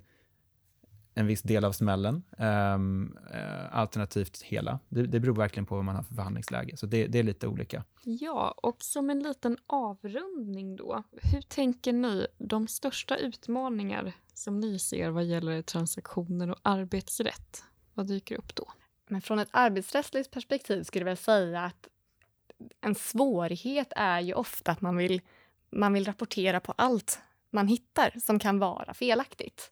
en 1.17 1.27
viss 1.27 1.41
del 1.41 1.65
av 1.65 1.71
smällen, 1.71 2.23
um, 2.37 3.17
uh, 3.33 3.77
alternativt 3.77 4.41
hela. 4.41 4.79
Det, 4.89 5.03
det 5.03 5.19
beror 5.19 5.35
verkligen 5.35 5.65
på 5.65 5.75
vad 5.75 5.85
man 5.85 5.95
har 5.95 6.03
för 6.03 6.15
förhandlingsläge, 6.15 6.77
så 6.77 6.85
det, 6.85 7.07
det, 7.07 7.19
är 7.19 7.23
lite 7.23 7.47
olika. 7.47 7.83
Ja, 8.03 8.53
och 8.57 8.83
som 8.83 9.09
en 9.09 9.23
liten 9.23 9.57
avrundning 9.67 10.75
då, 10.75 11.03
hur 11.21 11.41
tänker 11.41 11.93
ni 11.93 12.27
de 12.37 12.67
största 12.67 13.17
utmaningar 13.17 14.13
som 14.33 14.59
ni 14.59 14.79
ser 14.79 15.09
vad 15.09 15.25
gäller 15.25 15.61
transaktioner 15.61 16.51
och 16.51 16.59
arbetsrätt? 16.61 17.63
Vad 17.93 18.07
dyker 18.07 18.37
upp 18.37 18.55
då? 18.55 18.71
Men 19.07 19.21
från 19.21 19.39
ett 19.39 19.49
arbetsrättsligt 19.51 20.31
perspektiv 20.31 20.83
skulle 20.83 21.09
jag 21.09 21.17
säga 21.17 21.61
att 21.61 21.87
en 22.81 22.95
svårighet 22.95 23.93
är 23.95 24.19
ju 24.19 24.33
ofta 24.33 24.71
att 24.71 24.81
man 24.81 24.97
vill, 24.97 25.21
man 25.71 25.93
vill 25.93 26.05
rapportera 26.05 26.59
på 26.59 26.73
allt 26.77 27.19
man 27.49 27.67
hittar 27.67 28.13
som 28.19 28.39
kan 28.39 28.59
vara 28.59 28.93
felaktigt. 28.93 29.71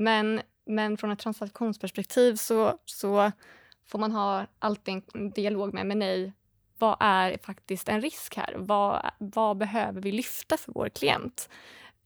Men, 0.00 0.40
men 0.70 0.96
från 0.96 1.10
ett 1.10 1.18
transaktionsperspektiv 1.18 2.34
så, 2.34 2.78
så 2.84 3.32
får 3.86 3.98
man 3.98 4.12
ha 4.12 4.46
alltid 4.58 5.02
en 5.14 5.30
dialog 5.30 5.74
med, 5.74 5.96
nej, 5.96 6.32
vad 6.78 6.96
är 7.00 7.38
faktiskt 7.42 7.88
en 7.88 8.00
risk 8.00 8.36
här? 8.36 8.54
Vad, 8.58 9.10
vad 9.18 9.56
behöver 9.56 10.00
vi 10.00 10.12
lyfta 10.12 10.56
för 10.56 10.72
vår 10.72 10.88
klient? 10.88 11.48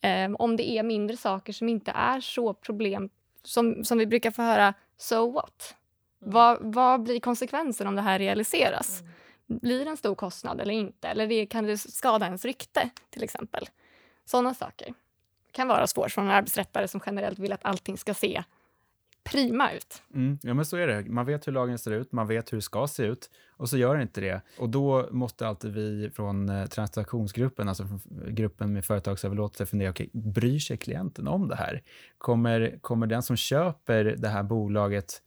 Um, 0.02 0.36
om 0.36 0.56
det 0.56 0.70
är 0.70 0.82
mindre 0.82 1.16
saker 1.16 1.52
som 1.52 1.68
inte 1.68 1.90
är 1.90 2.20
så 2.20 2.54
problem 2.54 3.10
som, 3.42 3.84
som 3.84 3.98
vi 3.98 4.06
brukar 4.06 4.30
få 4.30 4.42
höra, 4.42 4.74
so 4.96 5.32
what? 5.32 5.74
Mm. 6.22 6.32
Vad, 6.32 6.58
vad 6.60 7.02
blir 7.02 7.20
konsekvensen 7.20 7.86
om 7.86 7.96
det 7.96 8.02
här 8.02 8.18
realiseras? 8.18 9.00
Mm. 9.00 9.12
Blir 9.60 9.84
det 9.84 9.90
en 9.90 9.96
stor 9.96 10.14
kostnad 10.14 10.60
eller 10.60 10.74
inte? 10.74 11.08
Eller 11.08 11.26
det, 11.26 11.46
kan 11.46 11.64
det 11.64 11.78
skada 11.78 12.26
ens 12.26 12.44
rykte, 12.44 12.90
till 13.10 13.22
exempel? 13.22 13.68
Sådana 14.24 14.54
saker 14.54 14.94
kan 15.52 15.68
vara 15.68 15.86
svårt 15.86 16.12
från 16.12 16.24
en 16.24 16.30
arbetsrättare 16.30 16.88
som 16.88 17.00
generellt 17.06 17.38
vill 17.38 17.52
att 17.52 17.64
allting 17.64 17.98
ska 17.98 18.14
se 18.14 18.44
prima 19.24 19.72
ut. 19.72 20.02
Mm, 20.14 20.38
ja, 20.42 20.54
men 20.54 20.64
så 20.64 20.76
är 20.76 20.86
det. 20.86 21.04
Man 21.10 21.26
vet 21.26 21.46
hur 21.46 21.52
lagen 21.52 21.78
ser 21.78 21.90
ut, 21.90 22.12
man 22.12 22.26
vet 22.26 22.52
hur 22.52 22.58
det 22.58 22.62
ska 22.62 22.86
se 22.86 23.02
ut 23.02 23.30
och 23.56 23.68
så 23.68 23.76
gör 23.76 23.96
det 23.96 24.02
inte 24.02 24.20
det. 24.20 24.40
Och 24.58 24.68
då 24.68 25.08
måste 25.10 25.48
alltid 25.48 25.72
vi 25.72 26.10
från 26.14 26.48
eh, 26.48 26.66
transaktionsgruppen, 26.66 27.68
alltså 27.68 27.86
från 27.86 28.00
gruppen 28.34 28.72
med 28.72 28.84
företagsöverlåtelse, 28.84 29.66
fundera, 29.66 29.90
okay, 29.90 30.08
bryr 30.12 30.58
sig 30.58 30.76
klienten 30.76 31.28
om 31.28 31.48
det 31.48 31.56
här? 31.56 31.82
Kommer, 32.18 32.78
kommer 32.80 33.06
den 33.06 33.22
som 33.22 33.36
köper 33.36 34.04
det 34.04 34.28
här 34.28 34.42
bolaget 34.42 35.22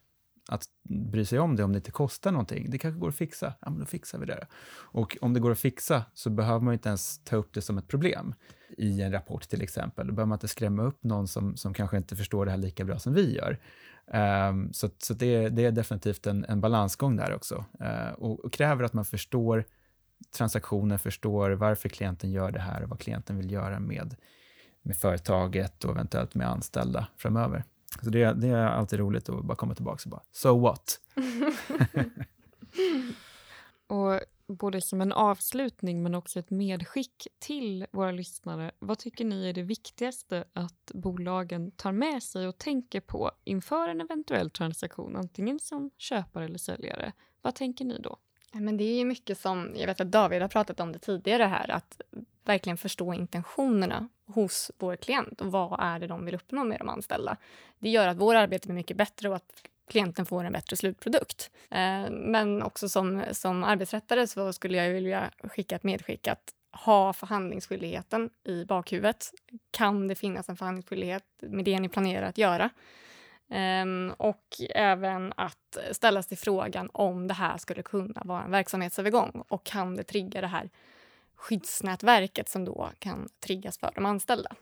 att 0.49 0.63
bry 0.83 1.25
sig 1.25 1.39
om 1.39 1.55
det 1.55 1.63
om 1.63 1.71
det 1.71 1.77
inte 1.77 1.91
kostar 1.91 2.31
någonting. 2.31 2.69
Det 2.69 2.77
kanske 2.77 2.99
går 2.99 3.09
att 3.09 3.15
fixa. 3.15 3.53
Ja, 3.59 3.69
men 3.69 3.79
då 3.79 3.85
fixar 3.85 4.19
vi 4.19 4.25
det. 4.25 4.47
Och 4.73 5.17
om 5.21 5.33
det 5.33 5.39
går 5.39 5.51
att 5.51 5.59
fixa 5.59 6.03
så 6.13 6.29
behöver 6.29 6.59
man 6.59 6.73
inte 6.73 6.89
ens 6.89 7.23
ta 7.23 7.35
upp 7.35 7.53
det 7.53 7.61
som 7.61 7.77
ett 7.77 7.87
problem 7.87 8.35
i 8.77 9.01
en 9.01 9.11
rapport 9.11 9.49
till 9.49 9.61
exempel. 9.61 10.07
Då 10.07 10.13
behöver 10.13 10.29
man 10.29 10.35
inte 10.35 10.47
skrämma 10.47 10.83
upp 10.83 11.03
någon 11.03 11.27
som, 11.27 11.57
som 11.57 11.73
kanske 11.73 11.97
inte 11.97 12.15
förstår 12.15 12.45
det 12.45 12.51
här 12.51 12.57
lika 12.57 12.85
bra 12.85 12.99
som 12.99 13.13
vi 13.13 13.35
gör. 13.35 13.59
Um, 14.49 14.73
så 14.73 14.89
så 14.97 15.13
det, 15.13 15.49
det 15.49 15.65
är 15.65 15.71
definitivt 15.71 16.27
en, 16.27 16.45
en 16.45 16.61
balansgång 16.61 17.15
där 17.15 17.35
också. 17.35 17.65
Uh, 17.81 18.13
och, 18.17 18.45
och, 18.45 18.53
kräver 18.53 18.83
att 18.83 18.93
man 18.93 19.05
förstår 19.05 19.65
transaktionen, 20.37 20.99
förstår 20.99 21.51
varför 21.51 21.89
klienten 21.89 22.31
gör 22.31 22.51
det 22.51 22.59
här 22.59 22.83
och 22.83 22.89
vad 22.89 22.99
klienten 22.99 23.37
vill 23.37 23.51
göra 23.51 23.79
med, 23.79 24.15
med 24.81 24.97
företaget 24.97 25.83
och 25.83 25.91
eventuellt 25.91 26.35
med 26.35 26.49
anställda 26.49 27.07
framöver. 27.17 27.63
Så 28.03 28.09
det, 28.09 28.33
det 28.33 28.47
är 28.47 28.65
alltid 28.65 28.99
roligt 28.99 29.29
att 29.29 29.45
bara 29.45 29.55
komma 29.55 29.75
tillbaka 29.75 30.01
och 30.05 30.09
bara, 30.09 30.23
so 30.31 30.59
what? 30.59 30.99
och 33.87 34.19
både 34.47 34.81
som 34.81 35.01
en 35.01 35.11
avslutning 35.11 36.03
men 36.03 36.15
också 36.15 36.39
ett 36.39 36.49
medskick 36.49 37.27
till 37.39 37.85
våra 37.91 38.11
lyssnare. 38.11 38.71
Vad 38.79 38.99
tycker 38.99 39.25
ni 39.25 39.49
är 39.49 39.53
det 39.53 39.63
viktigaste 39.63 40.45
att 40.53 40.91
bolagen 40.93 41.71
tar 41.71 41.91
med 41.91 42.23
sig 42.23 42.47
och 42.47 42.57
tänker 42.57 43.01
på 43.01 43.31
inför 43.43 43.89
en 43.89 44.01
eventuell 44.01 44.49
transaktion, 44.49 45.15
antingen 45.15 45.59
som 45.59 45.91
köpare 45.97 46.45
eller 46.45 46.57
säljare? 46.57 47.13
Vad 47.41 47.55
tänker 47.55 47.85
ni 47.85 47.99
då? 47.99 48.17
Men 48.51 48.77
det 48.77 48.83
är 48.83 48.97
ju 48.97 49.05
mycket 49.05 49.39
som, 49.39 49.71
jag 49.75 49.87
vet 49.87 50.01
att 50.01 50.11
David 50.11 50.41
har 50.41 50.49
pratat 50.49 50.79
om 50.79 50.91
det 50.91 50.99
tidigare 50.99 51.43
här, 51.43 51.71
att 51.71 52.01
verkligen 52.45 52.77
förstå 52.77 53.13
intentionerna 53.13 54.09
hos 54.25 54.71
vår 54.77 54.95
klient 54.95 55.41
och 55.41 55.51
vad 55.51 55.79
är 55.79 55.99
det 55.99 56.07
de 56.07 56.25
vill 56.25 56.35
uppnå 56.35 56.63
med 56.63 56.79
de 56.79 56.89
anställda. 56.89 57.37
Det 57.79 57.89
gör 57.89 58.07
att 58.07 58.17
vårt 58.17 58.35
arbete 58.35 58.67
blir 58.67 58.75
mycket 58.75 58.97
bättre 58.97 59.29
och 59.29 59.35
att 59.35 59.63
klienten 59.89 60.25
får 60.25 60.43
en 60.43 60.53
bättre 60.53 60.75
slutprodukt. 60.75 61.51
Eh, 61.69 62.09
men 62.09 62.63
också 62.63 62.89
som, 62.89 63.23
som 63.31 63.63
arbetsrättare 63.63 64.27
så 64.27 64.53
skulle 64.53 64.77
jag 64.77 64.89
vilja 64.89 65.31
skicka 65.43 65.75
ett 65.75 65.83
medskick 65.83 66.27
att 66.27 66.53
ha 66.71 67.13
förhandlingsskyldigheten 67.13 68.29
i 68.43 68.65
bakhuvudet. 68.65 69.31
Kan 69.71 70.07
det 70.07 70.15
finnas 70.15 70.49
en 70.49 70.57
förhandlingsskyldighet 70.57 71.23
med 71.39 71.65
det 71.65 71.79
ni 71.79 71.89
planerar 71.89 72.29
att 72.29 72.37
göra? 72.37 72.69
Um, 73.49 74.13
och 74.17 74.45
även 74.75 75.33
att 75.37 75.77
ställa 75.91 76.23
sig 76.23 76.37
frågan 76.37 76.89
om 76.93 77.27
det 77.27 77.33
här 77.33 77.57
skulle 77.57 77.81
kunna 77.81 78.21
vara 78.25 78.43
en 78.43 78.51
verksamhetsövergång 78.51 79.43
och 79.47 79.63
kan 79.63 79.95
det 79.95 80.03
trigga 80.03 80.41
det 80.41 80.47
här 80.47 80.69
skyddsnätverket 81.35 82.49
som 82.49 82.65
då 82.65 82.89
kan 82.99 83.29
triggas 83.39 83.77
för 83.77 83.91
de 83.95 84.05
anställda. 84.05 84.55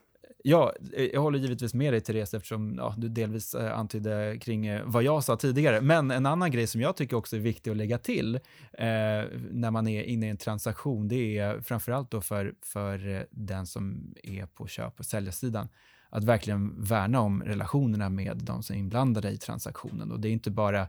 Ja, 0.48 0.72
eh, 0.92 1.04
jag 1.04 1.20
håller 1.20 1.38
givetvis 1.38 1.74
med 1.74 1.92
dig 1.92 2.00
Therese 2.00 2.34
eftersom 2.34 2.74
ja, 2.78 2.94
du 2.98 3.08
delvis 3.08 3.54
eh, 3.54 3.78
antydde 3.78 4.38
kring 4.40 4.66
eh, 4.66 4.82
vad 4.84 5.02
jag 5.02 5.24
sa 5.24 5.36
tidigare. 5.36 5.80
Men 5.80 6.10
en 6.10 6.26
annan 6.26 6.50
grej 6.50 6.66
som 6.66 6.80
jag 6.80 6.96
tycker 6.96 7.16
också 7.16 7.36
är 7.36 7.40
viktig 7.40 7.70
att 7.70 7.76
lägga 7.76 7.98
till 7.98 8.34
eh, 8.34 8.40
när 9.50 9.70
man 9.70 9.88
är 9.88 10.02
inne 10.02 10.26
i 10.26 10.30
en 10.30 10.36
transaktion, 10.36 11.08
det 11.08 11.38
är 11.38 11.60
framförallt 11.60 12.10
då 12.10 12.20
för, 12.20 12.54
för 12.62 13.08
eh, 13.08 13.22
den 13.30 13.66
som 13.66 14.14
är 14.22 14.46
på 14.46 14.66
köp 14.66 14.98
och 14.98 15.06
säljarsidan 15.06 15.68
att 16.16 16.24
verkligen 16.24 16.82
värna 16.82 17.20
om 17.20 17.42
relationerna 17.42 18.08
med 18.08 18.36
de 18.36 18.62
som 18.62 18.76
är 18.76 18.80
inblandade 18.80 19.30
i 19.30 19.38
transaktionen. 19.38 20.12
Och 20.12 20.20
det 20.20 20.28
är 20.28 20.32
inte 20.32 20.50
bara 20.50 20.80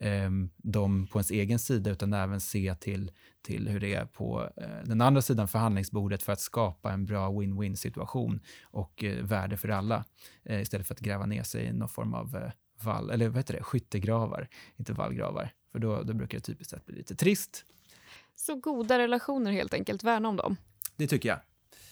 eh, 0.00 0.30
de 0.56 1.06
på 1.06 1.18
ens 1.18 1.30
egen 1.30 1.58
sida, 1.58 1.90
utan 1.90 2.12
även 2.12 2.40
se 2.40 2.74
till, 2.74 3.10
till 3.42 3.68
hur 3.68 3.80
det 3.80 3.94
är 3.94 4.04
på 4.04 4.50
eh, 4.56 4.84
den 4.84 5.00
andra 5.00 5.22
sidan 5.22 5.48
förhandlingsbordet 5.48 6.22
för 6.22 6.32
att 6.32 6.40
skapa 6.40 6.92
en 6.92 7.06
bra 7.06 7.30
win-win 7.30 7.74
situation 7.74 8.40
och 8.62 9.04
eh, 9.04 9.24
värde 9.24 9.56
för 9.56 9.68
alla, 9.68 10.04
eh, 10.44 10.60
istället 10.60 10.86
för 10.86 10.94
att 10.94 11.00
gräva 11.00 11.26
ner 11.26 11.42
sig 11.42 11.64
i 11.64 11.72
någon 11.72 11.88
form 11.88 12.14
av 12.14 12.36
eh, 12.36 12.50
vall, 12.82 13.10
eller 13.10 13.28
vad 13.28 13.36
heter 13.36 13.54
det, 13.54 13.62
skyttegravar, 13.62 14.48
inte 14.76 14.92
vallgravar. 14.92 15.52
För 15.72 15.78
då, 15.78 16.02
då 16.02 16.14
brukar 16.14 16.38
det 16.38 16.44
typiskt 16.44 16.70
sett 16.70 16.86
bli 16.86 16.96
lite 16.96 17.14
trist. 17.14 17.64
Så 18.36 18.54
goda 18.54 18.98
relationer 18.98 19.52
helt 19.52 19.74
enkelt, 19.74 20.04
värna 20.04 20.28
om 20.28 20.36
dem. 20.36 20.56
Det 20.96 21.06
tycker 21.06 21.28
jag. 21.28 21.38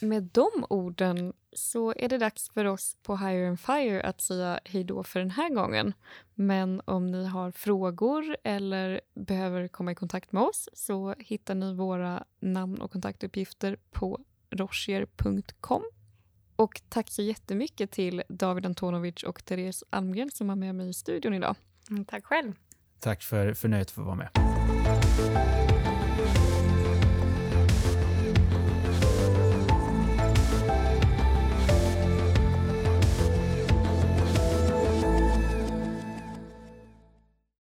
Med 0.01 0.23
de 0.23 0.67
orden 0.71 1.33
så 1.53 1.95
är 1.97 2.09
det 2.09 2.19
dags 2.19 2.51
för 2.51 2.65
oss 2.65 2.97
på 3.03 3.17
Higher 3.17 3.49
and 3.49 3.61
Fire 3.61 4.03
att 4.03 4.21
säga 4.21 4.61
hej 4.65 4.85
då 4.85 5.03
för 5.03 5.21
den 5.21 5.31
här 5.31 5.55
gången. 5.55 5.93
Men 6.35 6.83
om 6.85 7.07
ni 7.07 7.27
har 7.27 7.51
frågor 7.51 8.37
eller 8.45 9.01
behöver 9.15 9.69
komma 9.69 9.93
i 9.93 9.95
kontakt 9.95 10.33
med 10.33 10.43
oss 10.43 10.69
så 10.73 11.15
hittar 11.19 11.55
ni 11.55 11.75
våra 11.75 12.25
namn 12.41 12.81
och 12.81 12.91
kontaktuppgifter 12.91 13.77
på 13.91 14.21
roschier.com. 14.51 15.83
Och 16.57 16.83
tack 16.89 17.11
så 17.11 17.23
jättemycket 17.23 17.91
till 17.91 18.23
David 18.29 18.67
Antonovic 18.67 19.23
och 19.23 19.45
Therese 19.45 19.85
Almgren 19.91 20.31
som 20.31 20.49
var 20.49 20.57
med 20.57 20.75
mig 20.75 20.89
i 20.89 20.93
studion 20.93 21.35
idag. 21.35 21.57
Mm, 21.91 22.05
tack 22.05 22.25
själv. 22.25 22.53
Tack 23.01 23.23
för, 23.23 23.55
för 23.55 23.69
nöjet 23.69 23.89
att 23.89 23.91
få 23.91 24.03
vara 24.03 24.15
med. 24.15 24.29